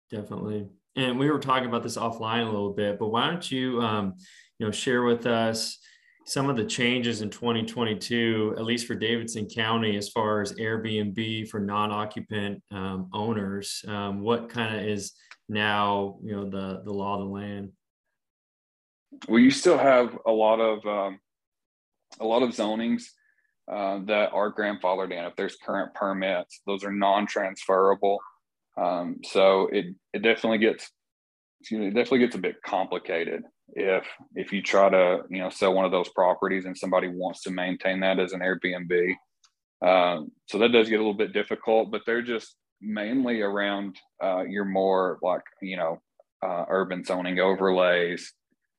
Definitely. 0.10 0.70
And 0.96 1.20
we 1.20 1.30
were 1.30 1.40
talking 1.40 1.68
about 1.68 1.84
this 1.84 1.98
offline 1.98 2.44
a 2.44 2.50
little 2.50 2.72
bit, 2.72 2.98
but 2.98 3.08
why 3.08 3.28
don't 3.28 3.52
you 3.52 3.82
um, 3.82 4.14
you 4.60 4.66
know, 4.66 4.72
share 4.72 5.04
with 5.04 5.26
us 5.26 5.78
some 6.26 6.50
of 6.50 6.58
the 6.58 6.66
changes 6.66 7.22
in 7.22 7.30
2022, 7.30 8.56
at 8.58 8.66
least 8.66 8.88
for 8.88 8.96
Davidson 8.96 9.48
County, 9.48 9.96
as 9.96 10.10
far 10.10 10.42
as 10.42 10.54
Airbnb 10.54 11.48
for 11.50 11.60
non-occupant 11.60 12.64
um, 12.72 13.10
owners. 13.14 13.86
Um, 13.88 14.22
what 14.22 14.50
kind 14.50 14.76
of 14.76 14.84
is 14.84 15.14
now, 15.48 16.18
you 16.24 16.36
know, 16.36 16.50
the 16.50 16.82
the 16.84 16.92
law 16.92 17.14
of 17.16 17.20
the 17.20 17.32
land? 17.32 17.72
Well, 19.28 19.40
you 19.40 19.52
still 19.52 19.78
have 19.78 20.18
a 20.26 20.32
lot 20.32 20.60
of 20.60 20.86
um, 20.86 21.20
a 22.20 22.26
lot 22.26 22.42
of 22.42 22.50
zonings 22.50 23.04
uh, 23.72 24.00
that 24.06 24.32
are 24.32 24.52
grandfathered 24.52 25.12
in. 25.12 25.26
If 25.26 25.36
there's 25.36 25.58
current 25.58 25.94
permits, 25.94 26.62
those 26.66 26.84
are 26.84 26.92
non-transferable. 26.92 28.20
Um, 28.78 29.20
so 29.24 29.68
it 29.72 29.86
it 30.12 30.24
definitely 30.24 30.58
gets 30.58 30.90
excuse 31.62 31.80
me, 31.80 31.88
it 31.88 31.94
definitely 31.94 32.20
gets 32.20 32.36
a 32.36 32.40
bit 32.40 32.64
complicated 32.66 33.44
if 33.74 34.06
if 34.36 34.54
you 34.54 34.62
try 34.62 34.90
to 34.90 35.22
you 35.30 35.40
know 35.40 35.50
sell 35.50 35.74
one 35.74 35.86
of 35.86 35.92
those 35.92 36.10
properties 36.10 36.66
and 36.66 36.78
somebody 36.78 37.08
wants 37.08 37.42
to 37.44 37.52
maintain 37.52 38.00
that 38.02 38.20
as 38.20 38.34
an 38.34 38.42
Airbnb. 38.42 39.16
Um, 39.86 40.32
so 40.48 40.58
that 40.60 40.72
does 40.72 40.90
get 40.90 40.96
a 40.96 41.04
little 41.04 41.14
bit 41.14 41.34
difficult, 41.34 41.92
but 41.92 42.02
they're 42.06 42.22
just 42.22 42.56
mainly 42.82 43.42
around 43.42 43.98
uh, 44.24 44.44
your 44.44 44.66
more 44.66 45.20
like 45.22 45.44
you 45.62 45.78
know 45.78 46.02
uh, 46.46 46.66
urban 46.70 47.04
zoning 47.04 47.40
overlays, 47.40 48.34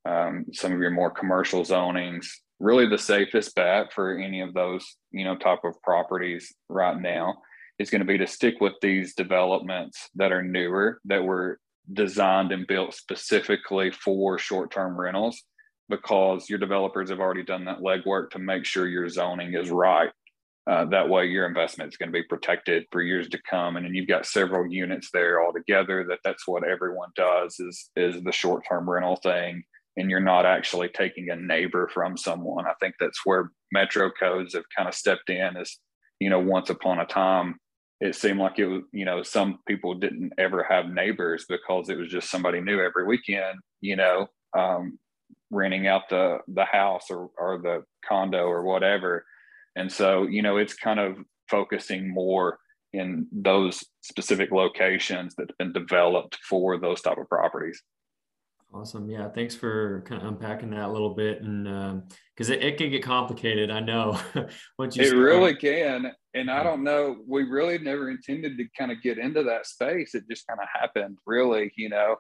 um, 0.09 0.47
some 0.52 0.73
of 0.73 0.81
your 0.81 0.90
more 0.90 1.11
commercial 1.11 1.62
zonings. 1.62 2.26
Really, 2.59 2.88
the 2.88 2.99
safest 2.99 3.55
bet 3.55 3.93
for 3.93 4.19
any 4.19 4.40
of 4.40 4.55
those 4.55 4.85
you 5.11 5.25
know 5.25 5.37
type 5.37 5.64
of 5.64 5.81
properties 5.83 6.55
right 6.69 6.99
now 6.99 7.37
is 7.78 7.90
going 7.90 8.00
to 8.00 8.07
be 8.07 8.19
to 8.19 8.26
stick 8.26 8.55
with 8.61 8.73
these 8.81 9.14
developments 9.14 10.09
that 10.14 10.33
are 10.33 10.43
newer 10.43 10.99
that 11.05 11.23
were 11.23 11.59
designed 11.93 12.52
and 12.52 12.66
built 12.66 12.95
specifically 12.95 13.90
for 13.90 14.38
short-term 14.38 14.99
rentals 14.99 15.43
because 15.88 16.50
your 16.50 16.59
developers 16.59 17.11
have 17.11 17.21
already 17.21 17.45
done 17.45 17.64
that 17.64 17.78
legwork 17.78 18.31
to 18.31 18.38
make 18.38 18.64
sure 18.64 18.88
your 18.88 19.09
zoning 19.09 19.55
is 19.55 19.71
right. 19.71 20.11
Uh, 20.69 20.85
that 20.87 21.09
way, 21.09 21.26
your 21.26 21.47
investment 21.47 21.93
is 21.93 21.97
going 21.97 22.09
to 22.09 22.12
be 22.12 22.25
protected 22.25 22.85
for 22.90 23.00
years 23.00 23.28
to 23.28 23.38
come, 23.49 23.76
and 23.76 23.87
then 23.87 23.95
you've 23.95 24.09
got 24.09 24.26
several 24.26 24.66
units 24.66 25.11
there 25.12 25.40
all 25.40 25.52
together. 25.52 26.05
That 26.09 26.19
that's 26.25 26.49
what 26.49 26.66
everyone 26.66 27.11
does 27.14 27.61
is 27.61 27.90
is 27.95 28.21
the 28.23 28.33
short-term 28.33 28.90
rental 28.90 29.14
thing, 29.14 29.62
and 29.97 30.11
you're 30.11 30.19
not 30.19 30.45
actually 30.45 30.88
taking 30.88 31.31
a 31.31 31.37
neighbor 31.37 31.88
from 31.95 32.16
someone. 32.16 32.66
I 32.66 32.75
think 32.81 32.97
that's 32.99 33.25
where 33.25 33.52
metro 33.71 34.11
codes 34.11 34.55
have 34.55 34.64
kind 34.76 34.88
of 34.88 34.95
stepped 34.97 35.31
in. 35.31 35.57
Is 35.57 35.78
you 36.19 36.31
know, 36.31 36.40
once 36.40 36.69
upon 36.69 36.99
a 36.99 37.07
time, 37.07 37.61
it 38.00 38.15
seemed 38.15 38.38
like 38.38 38.59
it 38.59 38.67
was, 38.67 38.83
you 38.93 39.05
know, 39.05 39.23
some 39.23 39.59
people 39.67 39.95
didn't 39.95 40.33
ever 40.38 40.62
have 40.69 40.88
neighbors 40.88 41.47
because 41.49 41.88
it 41.88 41.97
was 41.97 42.11
just 42.11 42.31
somebody 42.31 42.61
new 42.61 42.81
every 42.81 43.07
weekend, 43.07 43.59
you 43.81 43.97
know, 43.97 44.29
um, 44.57 44.99
renting 45.50 45.87
out 45.87 46.09
the 46.11 46.38
the 46.49 46.65
house 46.65 47.07
or 47.11 47.31
or 47.38 47.59
the 47.59 47.85
condo 48.07 48.45
or 48.45 48.62
whatever. 48.62 49.25
And 49.76 49.91
so, 49.91 50.25
you 50.25 50.43
know, 50.43 50.57
it's 50.57 50.75
kind 50.75 51.00
of 51.00 51.17
focusing 51.49 52.12
more 52.12 52.59
in 52.93 53.26
those 53.31 53.85
specific 54.03 54.50
locations 54.50 55.35
that 55.35 55.50
have 55.50 55.59
been 55.59 55.73
developed 55.73 56.38
for 56.49 56.79
those 56.79 57.00
type 57.00 57.19
of 57.19 57.29
properties. 57.29 57.83
Awesome. 58.73 59.08
Yeah. 59.08 59.28
Thanks 59.28 59.54
for 59.54 60.02
kind 60.06 60.20
of 60.20 60.28
unpacking 60.28 60.70
that 60.70 60.88
a 60.88 60.92
little 60.92 61.14
bit. 61.14 61.40
And 61.42 62.02
because 62.35 62.50
um, 62.50 62.56
it, 62.56 62.64
it, 62.64 62.78
can 62.78 62.90
get 62.90 63.02
complicated. 63.02 63.70
I 63.70 63.80
know. 63.80 64.18
Once 64.78 64.96
you 64.96 65.04
it 65.04 65.08
start. 65.08 65.23
really 65.23 65.54
can. 65.54 66.12
And 66.35 66.50
I 66.50 66.62
don't 66.62 66.85
know, 66.85 67.16
we 67.26 67.44
really 67.44 67.78
never 67.78 68.11
intended 68.11 68.58
to 68.58 68.64
kind 68.76 68.92
of 68.92 69.00
get 69.02 69.18
into 69.18 69.42
that 69.44 69.66
space. 69.66 70.14
It 70.14 70.25
just 70.28 70.46
kind 70.46 70.61
of 70.61 70.68
happened, 70.73 71.16
really. 71.25 71.73
You 71.76 71.88
know, 71.88 72.16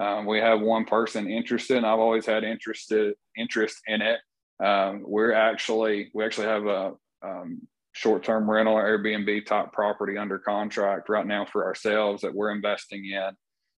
um, 0.00 0.26
we 0.26 0.38
have 0.38 0.60
one 0.60 0.84
person 0.84 1.30
interested, 1.30 1.76
and 1.76 1.86
I've 1.86 2.00
always 2.00 2.26
had 2.26 2.42
interested 2.42 3.14
interest 3.36 3.76
in 3.86 4.02
it. 4.02 4.18
Um, 4.64 5.04
we're 5.06 5.32
actually, 5.32 6.10
we 6.14 6.24
actually 6.24 6.48
have 6.48 6.66
a 6.66 6.92
um, 7.22 7.60
short-term 7.92 8.50
rental 8.50 8.76
Airbnb 8.76 9.46
type 9.46 9.72
property 9.72 10.16
under 10.16 10.38
contract 10.38 11.08
right 11.08 11.26
now 11.26 11.44
for 11.44 11.64
ourselves 11.64 12.22
that 12.22 12.34
we're 12.34 12.50
investing 12.50 13.04
in. 13.04 13.30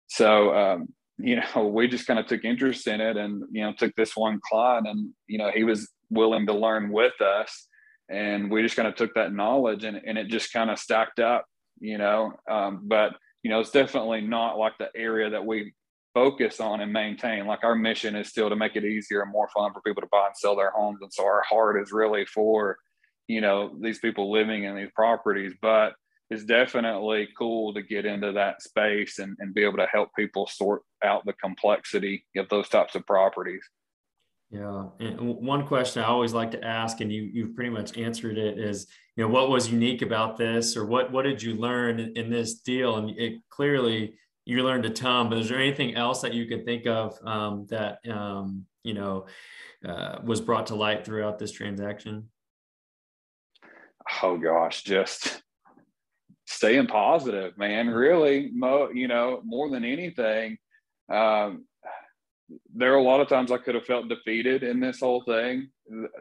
So, 0.07 0.55
um, 0.55 0.87
you 1.23 1.41
know, 1.55 1.67
we 1.67 1.87
just 1.87 2.07
kind 2.07 2.19
of 2.19 2.27
took 2.27 2.43
interest 2.43 2.87
in 2.87 3.01
it 3.01 3.17
and, 3.17 3.43
you 3.51 3.63
know, 3.63 3.73
took 3.73 3.95
this 3.95 4.15
one 4.15 4.39
client 4.49 4.87
and, 4.87 5.11
you 5.27 5.37
know, 5.37 5.51
he 5.53 5.63
was 5.63 5.89
willing 6.09 6.45
to 6.47 6.53
learn 6.53 6.91
with 6.91 7.19
us. 7.21 7.67
And 8.09 8.51
we 8.51 8.61
just 8.61 8.75
kind 8.75 8.87
of 8.87 8.95
took 8.95 9.13
that 9.15 9.33
knowledge 9.33 9.83
and, 9.83 10.01
and 10.05 10.17
it 10.17 10.27
just 10.27 10.51
kind 10.51 10.69
of 10.69 10.79
stacked 10.79 11.19
up, 11.19 11.45
you 11.79 11.97
know. 11.97 12.33
Um, 12.49 12.81
but, 12.83 13.13
you 13.43 13.49
know, 13.49 13.59
it's 13.59 13.71
definitely 13.71 14.21
not 14.21 14.57
like 14.57 14.73
the 14.77 14.89
area 14.95 15.29
that 15.29 15.45
we 15.45 15.73
focus 16.13 16.59
on 16.59 16.81
and 16.81 16.91
maintain. 16.91 17.47
Like 17.47 17.63
our 17.63 17.75
mission 17.75 18.15
is 18.15 18.27
still 18.27 18.49
to 18.49 18.55
make 18.55 18.75
it 18.75 18.83
easier 18.83 19.21
and 19.21 19.31
more 19.31 19.49
fun 19.55 19.71
for 19.73 19.81
people 19.81 20.01
to 20.01 20.09
buy 20.11 20.27
and 20.27 20.35
sell 20.35 20.55
their 20.55 20.71
homes. 20.71 20.99
And 21.01 21.11
so 21.13 21.23
our 21.23 21.41
heart 21.43 21.81
is 21.81 21.91
really 21.91 22.25
for, 22.25 22.77
you 23.27 23.39
know, 23.39 23.75
these 23.79 23.99
people 23.99 24.31
living 24.31 24.65
in 24.65 24.75
these 24.75 24.91
properties. 24.93 25.53
But 25.61 25.93
it's 26.31 26.45
definitely 26.45 27.27
cool 27.37 27.73
to 27.73 27.81
get 27.81 28.05
into 28.05 28.31
that 28.31 28.61
space 28.61 29.19
and, 29.19 29.35
and 29.39 29.53
be 29.53 29.63
able 29.63 29.77
to 29.77 29.87
help 29.91 30.09
people 30.17 30.47
sort 30.47 30.81
out 31.03 31.25
the 31.25 31.33
complexity 31.33 32.25
of 32.37 32.47
those 32.47 32.69
types 32.69 32.95
of 32.95 33.05
properties. 33.05 33.63
Yeah, 34.49 34.85
and 35.01 35.19
one 35.19 35.67
question 35.67 36.01
I 36.01 36.07
always 36.07 36.33
like 36.33 36.51
to 36.51 36.63
ask, 36.63 37.01
and 37.01 37.11
you 37.11 37.29
you've 37.33 37.55
pretty 37.55 37.69
much 37.69 37.97
answered 37.97 38.37
it, 38.37 38.57
is 38.57 38.87
you 39.15 39.23
know 39.23 39.29
what 39.29 39.49
was 39.49 39.71
unique 39.71 40.01
about 40.01 40.37
this, 40.37 40.75
or 40.75 40.85
what 40.85 41.11
what 41.11 41.23
did 41.23 41.43
you 41.43 41.55
learn 41.55 41.99
in, 41.99 42.17
in 42.17 42.29
this 42.29 42.55
deal? 42.55 42.95
And 42.97 43.09
it 43.17 43.39
clearly 43.49 44.15
you 44.45 44.63
learned 44.63 44.85
a 44.85 44.89
ton, 44.89 45.29
but 45.29 45.37
is 45.37 45.49
there 45.49 45.59
anything 45.59 45.95
else 45.95 46.21
that 46.21 46.33
you 46.33 46.47
could 46.47 46.65
think 46.65 46.85
of 46.85 47.17
um, 47.25 47.65
that 47.69 47.99
um, 48.09 48.65
you 48.83 48.93
know 48.93 49.25
uh, 49.87 50.19
was 50.23 50.41
brought 50.41 50.67
to 50.67 50.75
light 50.75 51.05
throughout 51.05 51.39
this 51.39 51.51
transaction? 51.51 52.29
Oh 54.21 54.37
gosh, 54.37 54.83
just 54.83 55.41
staying 56.51 56.87
positive, 56.87 57.57
man. 57.57 57.89
Really, 57.89 58.49
mo, 58.53 58.89
you 58.93 59.07
know, 59.07 59.41
more 59.43 59.69
than 59.69 59.83
anything. 59.83 60.57
Um, 61.11 61.65
there 62.73 62.93
are 62.93 62.97
a 62.97 63.03
lot 63.03 63.21
of 63.21 63.29
times 63.29 63.51
I 63.51 63.57
could 63.57 63.75
have 63.75 63.85
felt 63.85 64.09
defeated 64.09 64.63
in 64.63 64.79
this 64.79 64.99
whole 64.99 65.23
thing. 65.23 65.69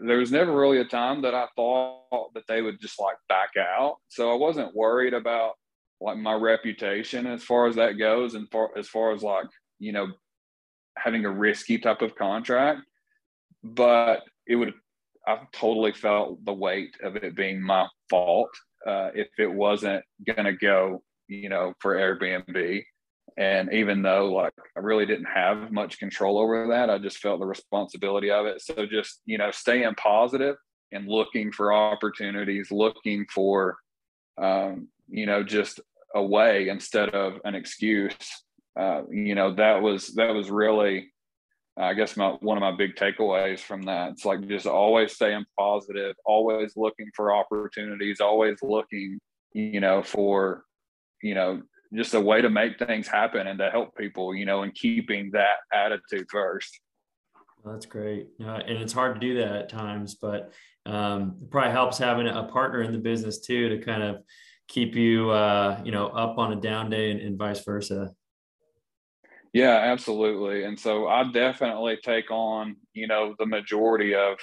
There 0.03 0.19
was 0.19 0.31
never 0.31 0.57
really 0.57 0.79
a 0.79 0.85
time 0.85 1.23
that 1.23 1.35
I 1.35 1.47
thought 1.57 2.33
that 2.35 2.47
they 2.47 2.63
would 2.63 2.81
just 2.81 3.01
like 3.01 3.17
back 3.29 3.51
out. 3.59 3.97
So 4.09 4.33
I 4.33 4.37
wasn't 4.37 4.75
worried 4.75 5.15
about 5.15 5.55
like 6.01 6.17
my 6.17 6.35
reputation 6.35 7.27
as 7.27 7.43
far 7.43 7.67
as 7.67 7.77
that 7.77 7.99
goes, 7.99 8.35
and 8.35 8.51
far 8.51 8.71
as 8.77 8.89
far 8.89 9.13
as 9.13 9.23
like 9.23 9.47
you 9.79 9.93
know 9.93 10.09
having 10.97 11.25
a 11.25 11.31
risky 11.31 11.79
type 11.79 12.03
of 12.03 12.17
contract. 12.17 12.81
But 13.63 14.23
it 14.47 14.57
would 14.57 14.75
I 15.27 15.41
totally 15.53 15.93
felt 15.93 16.45
the 16.45 16.53
weight 16.53 16.97
of 17.03 17.17
it 17.17 17.37
being 17.37 17.61
my 17.61 17.87
fault 18.09 18.51
uh, 18.87 19.11
if 19.15 19.29
it 19.39 19.53
wasn't 19.53 20.05
going 20.27 20.45
to 20.45 20.53
go, 20.53 21.03
you 21.29 21.49
know, 21.49 21.75
for 21.81 21.97
Airbnb. 21.97 22.83
And 23.37 23.73
even 23.73 24.03
though 24.03 24.33
like 24.33 24.53
I 24.77 24.81
really 24.81 25.07
didn't 25.07 25.27
have 25.33 25.71
much 25.71 25.99
control 25.99 26.39
over 26.39 26.67
that, 26.69 26.91
I 26.91 26.99
just 26.99 27.19
felt 27.19 27.41
the 27.41 27.47
responsibility 27.47 28.31
of 28.31 28.47
it. 28.47 28.61
So 28.61 28.87
just, 28.87 29.21
you 29.25 29.39
know, 29.39 29.51
staying 29.51 29.95
positive 29.95 30.57
and 30.93 31.09
looking 31.09 31.53
for 31.53 31.73
opportunities, 31.73 32.71
looking 32.71 33.27
for, 33.33 33.77
um, 34.43 34.89
you 35.09 35.27
know, 35.27 35.43
just 35.45 35.81
a 36.15 36.23
way 36.23 36.69
instead 36.69 37.11
of 37.11 37.35
an 37.45 37.55
excuse. 37.55 38.17
Uh, 38.79 39.03
you 39.11 39.35
know, 39.35 39.55
that 39.55 39.81
was, 39.81 40.09
that 40.15 40.35
was 40.35 40.51
really, 40.51 41.10
I 41.81 41.95
guess 41.95 42.17
my 42.17 42.31
one 42.41 42.57
of 42.57 42.61
my 42.61 42.77
big 42.77 42.95
takeaways 42.95 43.61
from 43.61 43.83
that. 43.83 44.13
It's 44.13 44.25
like 44.25 44.47
just 44.47 44.67
always 44.67 45.15
staying 45.15 45.45
positive, 45.59 46.15
always 46.25 46.77
looking 46.77 47.09
for 47.15 47.35
opportunities, 47.35 48.21
always 48.21 48.59
looking, 48.63 49.19
you 49.53 49.81
know, 49.81 50.03
for, 50.03 50.65
you 51.23 51.35
know, 51.35 51.63
just 51.95 52.15
a 52.15 52.21
way 52.21 52.41
to 52.41 52.51
make 52.51 52.79
things 52.79 53.09
happen 53.09 53.47
and 53.47 53.59
to 53.59 53.71
help 53.71 53.97
people, 53.97 54.35
you 54.35 54.45
know, 54.45 54.63
and 54.63 54.75
keeping 54.75 55.31
that 55.33 55.57
attitude 55.73 56.27
first. 56.31 56.81
That's 57.65 57.87
great. 57.87 58.29
Uh, 58.43 58.61
and 58.67 58.79
it's 58.79 58.93
hard 58.93 59.15
to 59.15 59.21
do 59.21 59.39
that 59.39 59.53
at 59.53 59.69
times, 59.69 60.15
but 60.15 60.53
um, 60.87 61.37
it 61.43 61.51
probably 61.51 61.73
helps 61.73 61.99
having 61.99 62.27
a 62.27 62.45
partner 62.45 62.83
in 62.83 62.93
the 62.93 62.99
business 62.99 63.41
too 63.41 63.69
to 63.69 63.85
kind 63.85 64.03
of 64.03 64.23
keep 64.69 64.95
you, 64.95 65.31
uh, 65.31 65.81
you 65.85 65.93
know, 65.93 66.07
up 66.09 66.39
on 66.39 66.53
a 66.53 66.57
down 66.61 66.89
day 66.91 67.11
and, 67.11 67.21
and 67.21 67.37
vice 67.39 67.63
versa. 67.65 68.13
Yeah, 69.53 69.77
absolutely. 69.77 70.65
And 70.65 70.79
so 70.79 71.09
I 71.09 71.25
definitely 71.33 71.99
take 72.05 72.31
on, 72.31 72.77
you 72.95 73.07
know, 73.09 73.35
the 73.39 73.47
majority 73.47 74.15
of 74.15 74.39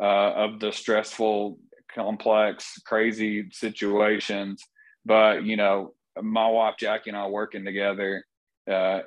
uh, 0.00 0.32
of 0.34 0.60
the 0.60 0.72
stressful, 0.72 1.58
complex, 1.94 2.78
crazy 2.86 3.46
situations. 3.52 4.62
But 5.04 5.44
you 5.44 5.56
know, 5.56 5.94
my 6.22 6.48
wife 6.48 6.74
Jackie 6.78 7.10
and 7.10 7.16
I 7.18 7.26
working 7.28 7.64
together, 7.64 8.24
uh, 8.70 9.00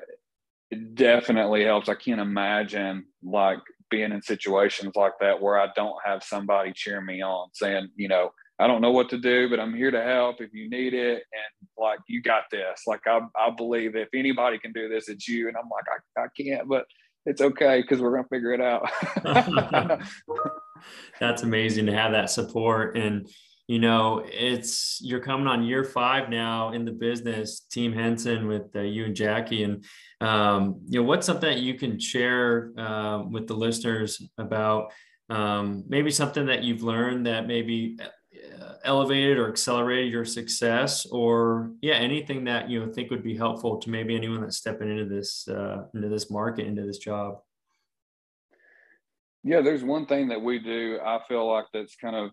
it 0.71 0.95
definitely 0.95 1.65
helps. 1.65 1.89
I 1.89 1.95
can't 1.95 2.21
imagine 2.21 3.05
like 3.23 3.59
being 3.91 4.11
in 4.11 4.21
situations 4.21 4.93
like 4.95 5.13
that 5.21 5.41
where 5.41 5.59
I 5.59 5.69
don't 5.75 5.97
have 6.05 6.23
somebody 6.23 6.73
cheering 6.75 7.05
me 7.05 7.21
on, 7.23 7.49
saying, 7.53 7.89
you 7.95 8.07
know, 8.09 8.31
I 8.59 8.67
don't 8.67 8.81
know 8.81 8.91
what 8.91 9.09
to 9.09 9.17
do, 9.17 9.49
but 9.49 9.59
I'm 9.59 9.73
here 9.73 9.89
to 9.89 10.03
help 10.03 10.41
if 10.41 10.53
you 10.53 10.69
need 10.69 10.93
it. 10.93 11.23
And 11.31 11.69
like, 11.77 11.99
you 12.07 12.21
got 12.21 12.43
this. 12.51 12.81
Like, 12.85 13.07
I, 13.07 13.21
I 13.37 13.51
believe 13.51 13.95
if 13.95 14.09
anybody 14.13 14.59
can 14.59 14.73
do 14.73 14.89
this, 14.89 15.07
it's 15.07 15.27
you. 15.27 15.47
And 15.47 15.55
I'm 15.55 15.69
like, 15.69 15.85
I, 16.17 16.23
I 16.23 16.27
can't, 16.37 16.67
but 16.67 16.85
it's 17.25 17.41
okay 17.41 17.81
because 17.81 18.01
we're 18.01 18.11
going 18.11 18.23
to 18.23 18.29
figure 18.29 18.53
it 18.53 18.59
out. 18.59 18.89
That's 21.19 21.43
amazing 21.43 21.85
to 21.85 21.93
have 21.93 22.11
that 22.11 22.29
support. 22.29 22.97
And, 22.97 23.29
you 23.67 23.79
know, 23.79 24.25
it's 24.25 24.99
you're 25.01 25.21
coming 25.21 25.47
on 25.47 25.63
year 25.63 25.85
five 25.85 26.29
now 26.29 26.71
in 26.71 26.83
the 26.83 26.91
business, 26.91 27.61
Team 27.61 27.93
Henson 27.93 28.47
with 28.47 28.75
uh, 28.75 28.81
you 28.81 29.05
and 29.05 29.15
Jackie. 29.15 29.63
And, 29.63 29.85
um, 30.19 30.81
you 30.87 30.99
know, 30.99 31.07
what's 31.07 31.25
something 31.25 31.49
that 31.49 31.61
you 31.61 31.75
can 31.75 31.97
share 31.97 32.71
uh, 32.77 33.23
with 33.29 33.47
the 33.47 33.53
listeners 33.53 34.21
about 34.37 34.91
um, 35.29 35.83
maybe 35.87 36.11
something 36.11 36.47
that 36.47 36.63
you've 36.63 36.83
learned 36.83 37.27
that 37.27 37.47
maybe 37.47 37.97
elevated 38.83 39.37
or 39.37 39.49
accelerated 39.49 40.11
your 40.11 40.25
success 40.25 41.05
or 41.07 41.71
yeah 41.81 41.95
anything 41.95 42.43
that 42.43 42.69
you 42.69 42.79
know 42.79 42.91
think 42.91 43.09
would 43.09 43.23
be 43.23 43.37
helpful 43.37 43.77
to 43.77 43.89
maybe 43.89 44.15
anyone 44.15 44.41
that's 44.41 44.57
stepping 44.57 44.89
into 44.89 45.05
this 45.05 45.47
uh, 45.47 45.83
into 45.93 46.09
this 46.09 46.29
market 46.31 46.65
into 46.65 46.85
this 46.85 46.97
job? 46.97 47.39
Yeah 49.43 49.61
there's 49.61 49.83
one 49.83 50.05
thing 50.05 50.27
that 50.29 50.41
we 50.41 50.59
do 50.59 50.99
i 51.03 51.19
feel 51.27 51.47
like 51.49 51.65
that's 51.73 51.95
kind 51.95 52.15
of 52.15 52.31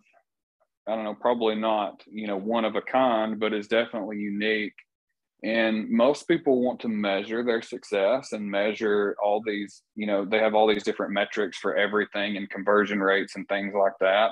i 0.89 0.95
don't 0.95 1.05
know 1.05 1.15
probably 1.15 1.55
not 1.55 2.03
you 2.07 2.27
know 2.27 2.37
one 2.37 2.65
of 2.65 2.75
a 2.77 2.83
kind 2.83 3.39
but 3.39 3.53
is 3.53 3.69
definitely 3.69 4.19
unique. 4.19 4.75
And 5.45 5.91
most 5.91 6.27
people 6.27 6.63
want 6.63 6.81
to 6.81 6.89
measure 6.89 7.45
their 7.45 7.61
success 7.61 8.33
and 8.33 8.51
measure 8.51 9.15
all 9.23 9.43
these 9.47 9.83
you 9.95 10.07
know 10.07 10.25
they 10.25 10.39
have 10.39 10.55
all 10.55 10.67
these 10.67 10.83
different 10.83 11.13
metrics 11.13 11.59
for 11.59 11.77
everything 11.77 12.37
and 12.37 12.49
conversion 12.51 13.01
rates 13.01 13.37
and 13.37 13.47
things 13.47 13.75
like 13.75 13.93
that. 14.01 14.31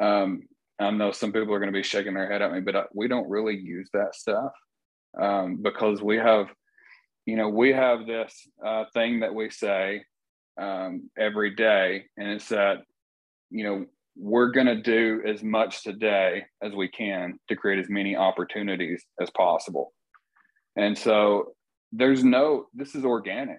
Um, 0.00 0.42
I 0.78 0.90
know 0.90 1.12
some 1.12 1.32
people 1.32 1.54
are 1.54 1.60
going 1.60 1.72
to 1.72 1.78
be 1.78 1.82
shaking 1.82 2.14
their 2.14 2.30
head 2.30 2.42
at 2.42 2.52
me, 2.52 2.60
but 2.60 2.76
I, 2.76 2.84
we 2.92 3.08
don't 3.08 3.28
really 3.28 3.56
use 3.56 3.88
that 3.92 4.14
stuff 4.14 4.52
um, 5.20 5.58
because 5.62 6.02
we 6.02 6.16
have, 6.16 6.46
you 7.26 7.36
know, 7.36 7.48
we 7.48 7.72
have 7.72 8.06
this 8.06 8.34
uh, 8.64 8.84
thing 8.92 9.20
that 9.20 9.34
we 9.34 9.50
say 9.50 10.04
um, 10.60 11.10
every 11.18 11.54
day, 11.54 12.04
and 12.16 12.28
it's 12.28 12.48
that, 12.48 12.78
you 13.50 13.64
know, 13.64 13.86
we're 14.16 14.50
going 14.50 14.66
to 14.66 14.80
do 14.80 15.22
as 15.26 15.42
much 15.42 15.82
today 15.82 16.44
as 16.62 16.72
we 16.72 16.88
can 16.88 17.38
to 17.48 17.56
create 17.56 17.80
as 17.80 17.88
many 17.88 18.16
opportunities 18.16 19.04
as 19.20 19.30
possible. 19.30 19.92
And 20.76 20.96
so 20.96 21.54
there's 21.92 22.24
no, 22.24 22.66
this 22.74 22.94
is 22.94 23.04
organic. 23.04 23.58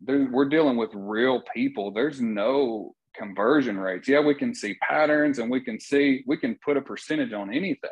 There, 0.00 0.28
we're 0.30 0.48
dealing 0.48 0.76
with 0.76 0.90
real 0.94 1.42
people. 1.54 1.92
There's 1.92 2.20
no 2.20 2.94
conversion 3.14 3.78
rates. 3.78 4.08
Yeah, 4.08 4.20
we 4.20 4.34
can 4.34 4.54
see 4.54 4.74
patterns 4.74 5.38
and 5.38 5.50
we 5.50 5.60
can 5.60 5.78
see, 5.80 6.22
we 6.26 6.36
can 6.36 6.58
put 6.64 6.76
a 6.76 6.82
percentage 6.82 7.32
on 7.32 7.52
anything. 7.52 7.90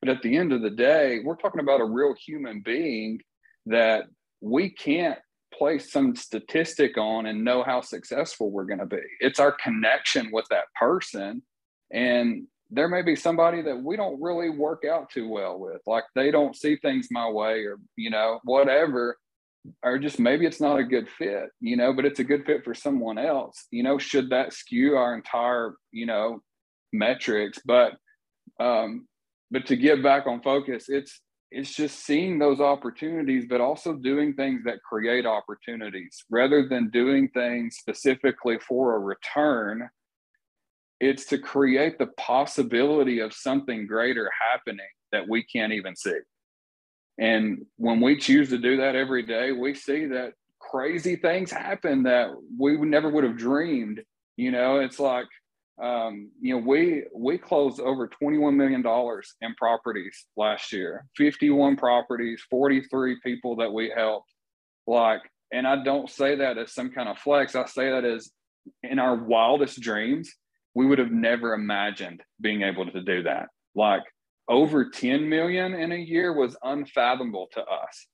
But 0.00 0.08
at 0.08 0.22
the 0.22 0.36
end 0.36 0.52
of 0.52 0.62
the 0.62 0.70
day, 0.70 1.20
we're 1.24 1.36
talking 1.36 1.60
about 1.60 1.80
a 1.80 1.84
real 1.84 2.14
human 2.14 2.62
being 2.64 3.20
that 3.66 4.04
we 4.40 4.70
can't 4.70 5.18
place 5.52 5.92
some 5.92 6.16
statistic 6.16 6.96
on 6.96 7.26
and 7.26 7.44
know 7.44 7.62
how 7.62 7.80
successful 7.80 8.50
we're 8.50 8.64
going 8.64 8.78
to 8.78 8.86
be. 8.86 9.02
It's 9.20 9.40
our 9.40 9.52
connection 9.52 10.30
with 10.32 10.46
that 10.50 10.64
person. 10.78 11.42
And 11.92 12.46
there 12.70 12.88
may 12.88 13.02
be 13.02 13.16
somebody 13.16 13.62
that 13.62 13.82
we 13.82 13.96
don't 13.96 14.22
really 14.22 14.48
work 14.48 14.84
out 14.84 15.10
too 15.10 15.28
well 15.28 15.58
with, 15.58 15.80
like 15.86 16.04
they 16.14 16.30
don't 16.30 16.56
see 16.56 16.76
things 16.76 17.08
my 17.10 17.28
way 17.28 17.64
or, 17.64 17.78
you 17.96 18.10
know, 18.10 18.40
whatever 18.44 19.18
or 19.82 19.98
just 19.98 20.18
maybe 20.18 20.46
it's 20.46 20.60
not 20.60 20.78
a 20.78 20.84
good 20.84 21.08
fit, 21.08 21.50
you 21.60 21.76
know, 21.76 21.92
but 21.92 22.04
it's 22.04 22.20
a 22.20 22.24
good 22.24 22.44
fit 22.46 22.64
for 22.64 22.74
someone 22.74 23.18
else, 23.18 23.66
you 23.70 23.82
know, 23.82 23.98
should 23.98 24.30
that 24.30 24.52
skew 24.52 24.96
our 24.96 25.14
entire, 25.14 25.74
you 25.92 26.06
know, 26.06 26.40
metrics. 26.92 27.58
But 27.64 27.92
um, 28.58 29.06
but 29.50 29.66
to 29.66 29.76
get 29.76 30.02
back 30.02 30.26
on 30.26 30.42
focus, 30.42 30.86
it's 30.88 31.20
it's 31.50 31.74
just 31.74 32.04
seeing 32.06 32.38
those 32.38 32.60
opportunities, 32.60 33.46
but 33.48 33.60
also 33.60 33.94
doing 33.94 34.34
things 34.34 34.62
that 34.64 34.82
create 34.82 35.26
opportunities 35.26 36.24
rather 36.30 36.68
than 36.68 36.90
doing 36.90 37.28
things 37.28 37.76
specifically 37.76 38.58
for 38.60 38.94
a 38.94 39.00
return. 39.00 39.88
It's 41.00 41.24
to 41.26 41.38
create 41.38 41.98
the 41.98 42.08
possibility 42.18 43.20
of 43.20 43.32
something 43.32 43.86
greater 43.86 44.30
happening 44.52 44.86
that 45.12 45.28
we 45.28 45.42
can't 45.42 45.72
even 45.72 45.96
see. 45.96 46.18
And 47.20 47.66
when 47.76 48.00
we 48.00 48.16
choose 48.16 48.48
to 48.48 48.58
do 48.58 48.78
that 48.78 48.96
every 48.96 49.22
day, 49.22 49.52
we 49.52 49.74
see 49.74 50.06
that 50.06 50.32
crazy 50.58 51.16
things 51.16 51.50
happen 51.50 52.04
that 52.04 52.30
we 52.58 52.76
never 52.78 53.10
would 53.10 53.24
have 53.24 53.36
dreamed. 53.36 54.00
You 54.36 54.50
know, 54.50 54.80
it's 54.80 54.98
like, 54.98 55.26
um, 55.82 56.30
you 56.40 56.54
know, 56.54 56.66
we 56.66 57.04
we 57.14 57.36
closed 57.36 57.78
over 57.78 58.08
$21 58.22 58.54
million 58.56 58.82
in 59.42 59.54
properties 59.56 60.26
last 60.36 60.72
year, 60.72 61.06
51 61.16 61.76
properties, 61.76 62.42
43 62.50 63.18
people 63.22 63.56
that 63.56 63.72
we 63.72 63.92
helped. 63.94 64.32
Like, 64.86 65.20
and 65.52 65.66
I 65.66 65.82
don't 65.82 66.08
say 66.08 66.36
that 66.36 66.56
as 66.56 66.72
some 66.72 66.90
kind 66.90 67.08
of 67.08 67.18
flex. 67.18 67.54
I 67.54 67.66
say 67.66 67.90
that 67.90 68.04
as 68.04 68.30
in 68.82 68.98
our 68.98 69.14
wildest 69.14 69.80
dreams, 69.80 70.32
we 70.74 70.86
would 70.86 70.98
have 70.98 71.12
never 71.12 71.52
imagined 71.52 72.22
being 72.40 72.62
able 72.62 72.86
to 72.86 73.02
do 73.02 73.24
that. 73.24 73.48
Like 73.74 74.02
over 74.50 74.90
10 74.90 75.26
million 75.28 75.72
in 75.72 75.92
a 75.92 75.96
year 75.96 76.34
was 76.34 76.56
unfathomable 76.62 77.48
to 77.52 77.60
us. 77.62 78.06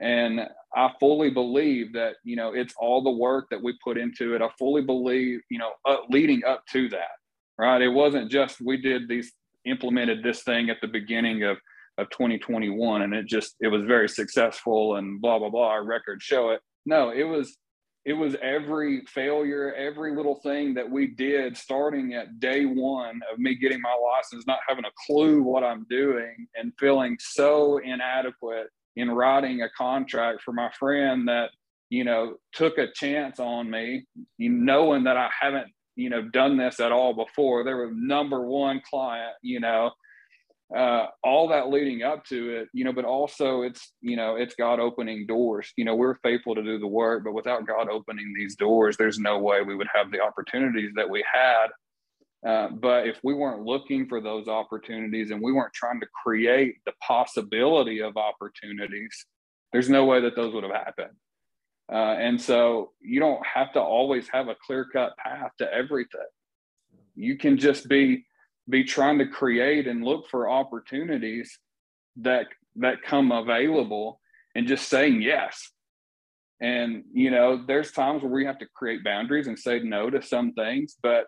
And 0.00 0.40
i 0.74 0.90
fully 0.98 1.28
believe 1.28 1.92
that 1.92 2.14
you 2.24 2.34
know 2.34 2.54
it's 2.54 2.72
all 2.78 3.02
the 3.02 3.10
work 3.10 3.48
that 3.50 3.62
we 3.62 3.76
put 3.84 3.98
into 3.98 4.34
it. 4.34 4.40
I 4.40 4.48
fully 4.58 4.82
believe 4.82 5.40
you 5.50 5.58
know 5.58 5.72
uh, 5.86 5.98
leading 6.08 6.44
up 6.44 6.62
to 6.72 6.88
that 6.90 7.10
right? 7.58 7.82
It 7.82 7.88
wasn't 7.88 8.30
just 8.30 8.60
we 8.60 8.76
did 8.76 9.08
these 9.08 9.32
implemented 9.64 10.22
this 10.22 10.42
thing 10.42 10.70
at 10.70 10.80
the 10.80 10.88
beginning 10.88 11.44
of 11.44 11.58
of 11.98 12.08
2021 12.08 13.02
and 13.02 13.12
it 13.12 13.26
just 13.26 13.54
it 13.60 13.68
was 13.68 13.84
very 13.84 14.08
successful 14.08 14.96
and 14.96 15.20
blah 15.20 15.38
blah 15.38 15.50
blah. 15.50 15.68
Our 15.68 15.84
records 15.84 16.24
show 16.24 16.50
it. 16.50 16.60
No 16.86 17.10
it 17.10 17.24
was 17.24 17.56
it 18.04 18.14
was 18.14 18.34
every 18.42 19.02
failure, 19.06 19.72
every 19.74 20.14
little 20.14 20.40
thing 20.42 20.74
that 20.74 20.90
we 20.90 21.06
did 21.06 21.56
starting 21.56 22.14
at 22.14 22.40
day 22.40 22.64
one 22.64 23.20
of 23.32 23.38
me 23.38 23.54
getting 23.54 23.80
my 23.80 23.96
license, 24.12 24.44
not 24.46 24.58
having 24.68 24.84
a 24.84 24.90
clue 25.06 25.42
what 25.42 25.62
I'm 25.62 25.86
doing 25.88 26.48
and 26.56 26.72
feeling 26.80 27.16
so 27.20 27.78
inadequate 27.78 28.68
in 28.96 29.10
writing 29.10 29.62
a 29.62 29.70
contract 29.70 30.42
for 30.42 30.52
my 30.52 30.70
friend 30.78 31.28
that, 31.28 31.50
you 31.90 32.02
know, 32.02 32.34
took 32.52 32.76
a 32.78 32.90
chance 32.92 33.38
on 33.38 33.70
me, 33.70 34.04
knowing 34.38 35.04
that 35.04 35.16
I 35.16 35.30
haven't, 35.40 35.68
you 35.94 36.10
know, 36.10 36.22
done 36.22 36.56
this 36.56 36.80
at 36.80 36.90
all 36.90 37.14
before. 37.14 37.62
They 37.62 37.74
were 37.74 37.92
number 37.94 38.44
one 38.44 38.82
client, 38.88 39.34
you 39.42 39.60
know, 39.60 39.92
uh, 40.74 41.06
all 41.22 41.48
that 41.48 41.68
leading 41.68 42.02
up 42.02 42.24
to 42.26 42.56
it, 42.56 42.68
you 42.72 42.84
know, 42.84 42.92
but 42.92 43.04
also 43.04 43.62
it's, 43.62 43.92
you 44.00 44.16
know, 44.16 44.36
it's 44.36 44.54
God 44.54 44.80
opening 44.80 45.26
doors. 45.26 45.70
You 45.76 45.84
know, 45.84 45.94
we're 45.94 46.16
faithful 46.16 46.54
to 46.54 46.62
do 46.62 46.78
the 46.78 46.86
work, 46.86 47.24
but 47.24 47.34
without 47.34 47.66
God 47.66 47.88
opening 47.90 48.32
these 48.34 48.56
doors, 48.56 48.96
there's 48.96 49.18
no 49.18 49.38
way 49.38 49.62
we 49.62 49.76
would 49.76 49.88
have 49.94 50.10
the 50.10 50.20
opportunities 50.20 50.92
that 50.96 51.08
we 51.08 51.24
had. 51.30 51.66
Uh, 52.46 52.68
but 52.70 53.06
if 53.06 53.20
we 53.22 53.34
weren't 53.34 53.64
looking 53.64 54.08
for 54.08 54.20
those 54.20 54.48
opportunities 54.48 55.30
and 55.30 55.40
we 55.40 55.52
weren't 55.52 55.74
trying 55.74 56.00
to 56.00 56.06
create 56.24 56.76
the 56.86 56.92
possibility 57.06 58.00
of 58.00 58.16
opportunities, 58.16 59.26
there's 59.72 59.90
no 59.90 60.04
way 60.04 60.20
that 60.20 60.34
those 60.34 60.52
would 60.54 60.64
have 60.64 60.72
happened. 60.72 61.14
Uh, 61.92 62.16
and 62.18 62.40
so 62.40 62.92
you 63.00 63.20
don't 63.20 63.44
have 63.46 63.72
to 63.74 63.80
always 63.80 64.26
have 64.28 64.48
a 64.48 64.56
clear 64.66 64.86
cut 64.90 65.16
path 65.18 65.50
to 65.58 65.72
everything. 65.72 66.20
You 67.14 67.36
can 67.36 67.58
just 67.58 67.88
be 67.88 68.24
be 68.68 68.84
trying 68.84 69.18
to 69.18 69.26
create 69.26 69.86
and 69.86 70.04
look 70.04 70.28
for 70.28 70.48
opportunities 70.48 71.58
that 72.16 72.46
that 72.76 73.02
come 73.02 73.32
available 73.32 74.20
and 74.54 74.66
just 74.66 74.88
saying 74.88 75.22
yes. 75.22 75.70
And 76.60 77.04
you 77.12 77.30
know 77.30 77.64
there's 77.66 77.92
times 77.92 78.22
where 78.22 78.32
we 78.32 78.44
have 78.46 78.58
to 78.58 78.66
create 78.74 79.04
boundaries 79.04 79.48
and 79.48 79.58
say 79.58 79.80
no 79.80 80.10
to 80.10 80.22
some 80.22 80.52
things 80.52 80.96
but 81.02 81.26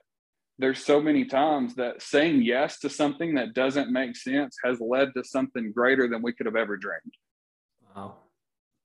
there's 0.58 0.84
so 0.84 1.00
many 1.00 1.24
times 1.24 1.74
that 1.74 2.00
saying 2.00 2.42
yes 2.42 2.78
to 2.78 2.88
something 2.88 3.34
that 3.34 3.54
doesn't 3.54 3.90
make 3.90 4.16
sense 4.16 4.56
has 4.64 4.80
led 4.80 5.08
to 5.16 5.24
something 5.24 5.72
greater 5.72 6.08
than 6.08 6.22
we 6.22 6.32
could 6.32 6.46
have 6.46 6.54
ever 6.54 6.76
dreamed. 6.76 7.12
Wow. 7.96 8.14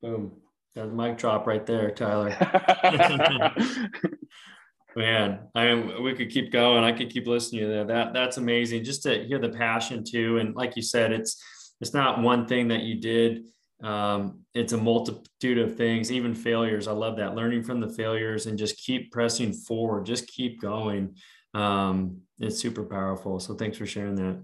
Boom. 0.02 0.32
That 0.74 0.88
mic 0.88 1.18
drop 1.18 1.46
right 1.46 1.66
there 1.66 1.92
tyler 1.92 2.30
Man, 4.96 5.40
I 5.56 5.74
mean, 5.74 6.04
we 6.04 6.14
could 6.14 6.32
keep 6.32 6.52
going. 6.52 6.84
I 6.84 6.92
could 6.92 7.12
keep 7.12 7.28
listening 7.28 7.62
to 7.62 7.68
that. 7.68 7.88
That 7.88 8.14
that's 8.14 8.38
amazing. 8.38 8.84
Just 8.84 9.04
to 9.04 9.24
hear 9.24 9.40
the 9.40 9.50
passion 9.50 10.04
too, 10.04 10.38
and 10.38 10.56
like 10.56 10.76
you 10.76 10.82
said, 10.82 11.12
it's 11.12 11.42
it's 11.80 11.94
not 11.94 12.22
one 12.22 12.48
thing 12.48 12.70
that 12.70 12.82
you 12.82 13.00
did 13.00 13.46
um, 13.84 14.42
it's 14.54 14.74
a 14.74 14.78
multitude 14.78 15.58
of 15.58 15.76
things, 15.78 16.12
even 16.12 16.36
failures. 16.36 16.88
I 16.88 16.92
love 16.92 17.18
that 17.18 17.36
learning 17.36 17.64
from 17.64 17.80
the 17.80 17.90
failures 17.90 18.46
and 18.46 18.58
just 18.58 18.78
keep 18.78 19.12
pressing 19.12 19.54
forward, 19.54 20.06
just 20.06 20.28
keep 20.28 20.62
going. 20.62 21.16
Um, 21.54 22.22
it's 22.40 22.60
super 22.60 22.84
powerful. 22.84 23.40
So 23.40 23.56
thanks 23.56 23.78
for 23.78 23.86
sharing 23.86 24.16
that. 24.16 24.44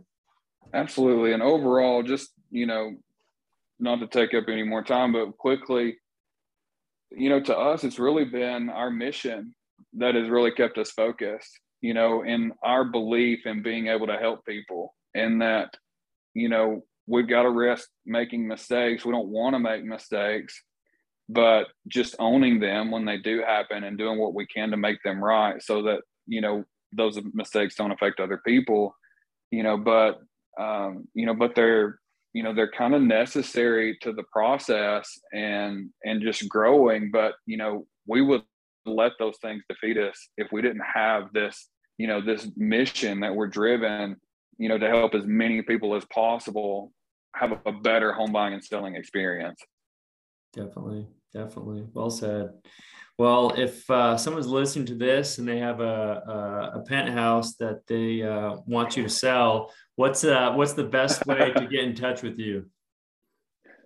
Absolutely. 0.73 1.34
And 1.34 1.43
overall, 1.43 2.01
just, 2.01 2.31
you 2.49 2.65
know, 2.65 2.93
not 3.79 3.99
to 3.99 4.08
take 4.08 4.34
up 4.34 4.45
any 4.47 4.63
more 4.63 4.84
time, 4.84 5.12
but 5.12 5.38
quickly, 5.38 5.97
you 7.12 7.29
know, 7.29 7.41
to 7.41 7.58
us, 7.58 7.84
it's 7.84 7.99
really 7.99 8.25
been 8.25 8.69
our 8.69 8.89
mission 8.89 9.53
that 9.93 10.15
has 10.15 10.29
really 10.29 10.51
kept 10.51 10.77
us 10.77 10.91
focused, 10.91 11.59
you 11.81 11.93
know, 11.93 12.23
in 12.23 12.51
our 12.63 12.83
belief 12.83 13.45
in 13.45 13.61
being 13.61 13.88
able 13.88 14.07
to 14.07 14.17
help 14.17 14.45
people 14.45 14.93
and 15.13 15.41
that, 15.41 15.73
you 16.33 16.49
know, 16.49 16.83
we've 17.07 17.29
got 17.29 17.43
to 17.43 17.49
risk 17.49 17.88
making 18.05 18.47
mistakes. 18.47 19.05
We 19.05 19.11
don't 19.11 19.29
want 19.29 19.53
to 19.53 19.59
make 19.59 19.83
mistakes, 19.83 20.61
but 21.29 21.67
just 21.88 22.15
owning 22.19 22.59
them 22.59 22.91
when 22.91 23.05
they 23.05 23.17
do 23.17 23.41
happen 23.41 23.83
and 23.83 23.97
doing 23.97 24.19
what 24.19 24.33
we 24.33 24.45
can 24.47 24.71
to 24.71 24.77
make 24.77 25.01
them 25.03 25.23
right 25.23 25.61
so 25.61 25.83
that, 25.83 26.01
you 26.27 26.41
know, 26.41 26.63
those 26.91 27.19
mistakes 27.33 27.75
don't 27.75 27.91
affect 27.91 28.19
other 28.19 28.41
people, 28.45 28.95
you 29.51 29.63
know, 29.63 29.77
but, 29.77 30.19
um, 30.59 31.07
you 31.13 31.25
know, 31.25 31.33
but 31.33 31.55
they're, 31.55 31.99
you 32.33 32.43
know, 32.43 32.53
they're 32.53 32.71
kind 32.71 32.93
of 32.93 33.01
necessary 33.01 33.97
to 34.01 34.11
the 34.11 34.23
process 34.31 35.09
and, 35.33 35.89
and 36.03 36.21
just 36.21 36.49
growing. 36.49 37.09
But, 37.11 37.33
you 37.45 37.57
know, 37.57 37.85
we 38.07 38.21
would 38.21 38.43
let 38.85 39.13
those 39.19 39.37
things 39.41 39.63
defeat 39.69 39.97
us 39.97 40.29
if 40.37 40.51
we 40.51 40.61
didn't 40.61 40.83
have 40.93 41.31
this, 41.33 41.69
you 41.97 42.07
know, 42.07 42.21
this 42.21 42.49
mission 42.55 43.21
that 43.21 43.35
we're 43.35 43.47
driven 43.47 44.17
you 44.57 44.69
know, 44.69 44.77
to 44.77 44.87
help 44.87 45.15
as 45.15 45.25
many 45.25 45.61
people 45.61 45.95
as 45.95 46.05
possible 46.05 46.91
have 47.35 47.59
a 47.65 47.71
better 47.71 48.13
home 48.13 48.31
buying 48.31 48.53
and 48.53 48.63
selling 48.63 48.95
experience. 48.95 49.61
Definitely, 50.53 51.07
definitely. 51.33 51.85
Well 51.93 52.09
said. 52.09 52.51
Well, 53.17 53.53
if 53.57 53.89
uh, 53.89 54.17
someone's 54.17 54.47
listening 54.47 54.85
to 54.87 54.95
this 54.95 55.37
and 55.37 55.47
they 55.47 55.59
have 55.59 55.79
a, 55.79 56.73
a, 56.73 56.79
a 56.79 56.83
penthouse 56.85 57.55
that 57.55 57.87
they 57.87 58.23
uh, 58.23 58.57
want 58.65 58.97
you 58.97 59.03
to 59.03 59.09
sell, 59.09 59.71
what's 59.95 60.23
uh, 60.23 60.53
what's 60.53 60.73
the 60.73 60.83
best 60.83 61.25
way 61.25 61.51
to 61.53 61.67
get 61.67 61.83
in 61.83 61.95
touch 61.95 62.21
with 62.21 62.39
you? 62.39 62.65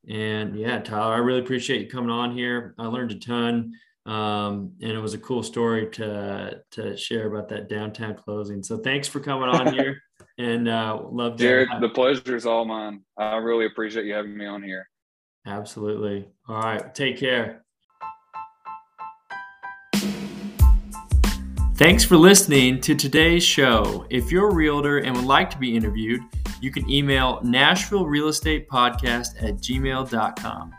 And 0.08 0.58
yeah, 0.58 0.80
Tyler, 0.80 1.16
I 1.16 1.18
really 1.18 1.42
appreciate 1.42 1.82
you 1.82 1.90
coming 1.90 2.12
on 2.12 2.32
here. 2.32 2.76
I 2.80 2.86
learned 2.86 3.12
a 3.12 3.20
ton. 3.20 3.74
Um, 4.06 4.74
and 4.82 4.92
it 4.92 5.00
was 5.00 5.14
a 5.14 5.20
cool 5.20 5.44
story 5.44 5.88
to 5.92 6.62
to 6.72 6.98
share 6.98 7.28
about 7.28 7.50
that 7.50 7.70
downtown 7.70 8.16
closing. 8.16 8.64
So 8.64 8.78
thanks 8.78 9.08
for 9.08 9.20
coming 9.20 9.50
on 9.50 9.74
here 9.78 10.02
and 10.38 10.68
uh, 10.68 11.00
love 11.12 11.38
Jared. 11.38 11.70
The 11.80 11.90
pleasure 11.90 12.36
is 12.36 12.46
all 12.46 12.66
mine. 12.66 13.04
I 13.18 13.36
really 13.38 13.66
appreciate 13.66 14.06
you 14.06 14.14
having 14.14 14.36
me 14.36 14.46
on 14.46 14.64
here. 14.64 14.90
Absolutely. 15.46 16.28
All 16.48 16.62
right. 16.62 16.94
Take 16.94 17.18
care. 17.18 17.64
Thanks 21.76 22.04
for 22.04 22.16
listening 22.16 22.80
to 22.82 22.94
today's 22.94 23.44
show. 23.44 24.06
If 24.12 24.32
you're 24.32 24.50
a 24.50 24.54
realtor 24.54 25.00
and 25.00 25.16
would 25.16 25.26
like 25.26 25.50
to 25.50 25.58
be 25.58 25.76
interviewed, 25.76 26.22
you 26.62 26.72
can 26.72 26.88
email 26.88 27.40
Nashville 27.44 28.06
Real 28.06 28.28
Estate 28.28 28.70
Podcast 28.70 29.42
at 29.42 29.56
gmail.com. 29.56 30.74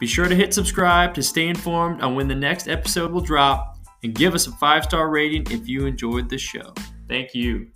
Be 0.00 0.06
sure 0.06 0.28
to 0.28 0.34
hit 0.34 0.54
subscribe 0.54 1.14
to 1.14 1.22
stay 1.22 1.48
informed 1.48 2.02
on 2.02 2.14
when 2.14 2.28
the 2.28 2.34
next 2.34 2.68
episode 2.68 3.10
will 3.10 3.20
drop 3.20 3.78
and 4.02 4.14
give 4.14 4.34
us 4.34 4.46
a 4.46 4.52
five 4.52 4.84
star 4.84 5.10
rating 5.10 5.46
if 5.50 5.68
you 5.68 5.86
enjoyed 5.86 6.28
the 6.28 6.38
show. 6.38 6.72
Thank 7.08 7.34
you. 7.34 7.68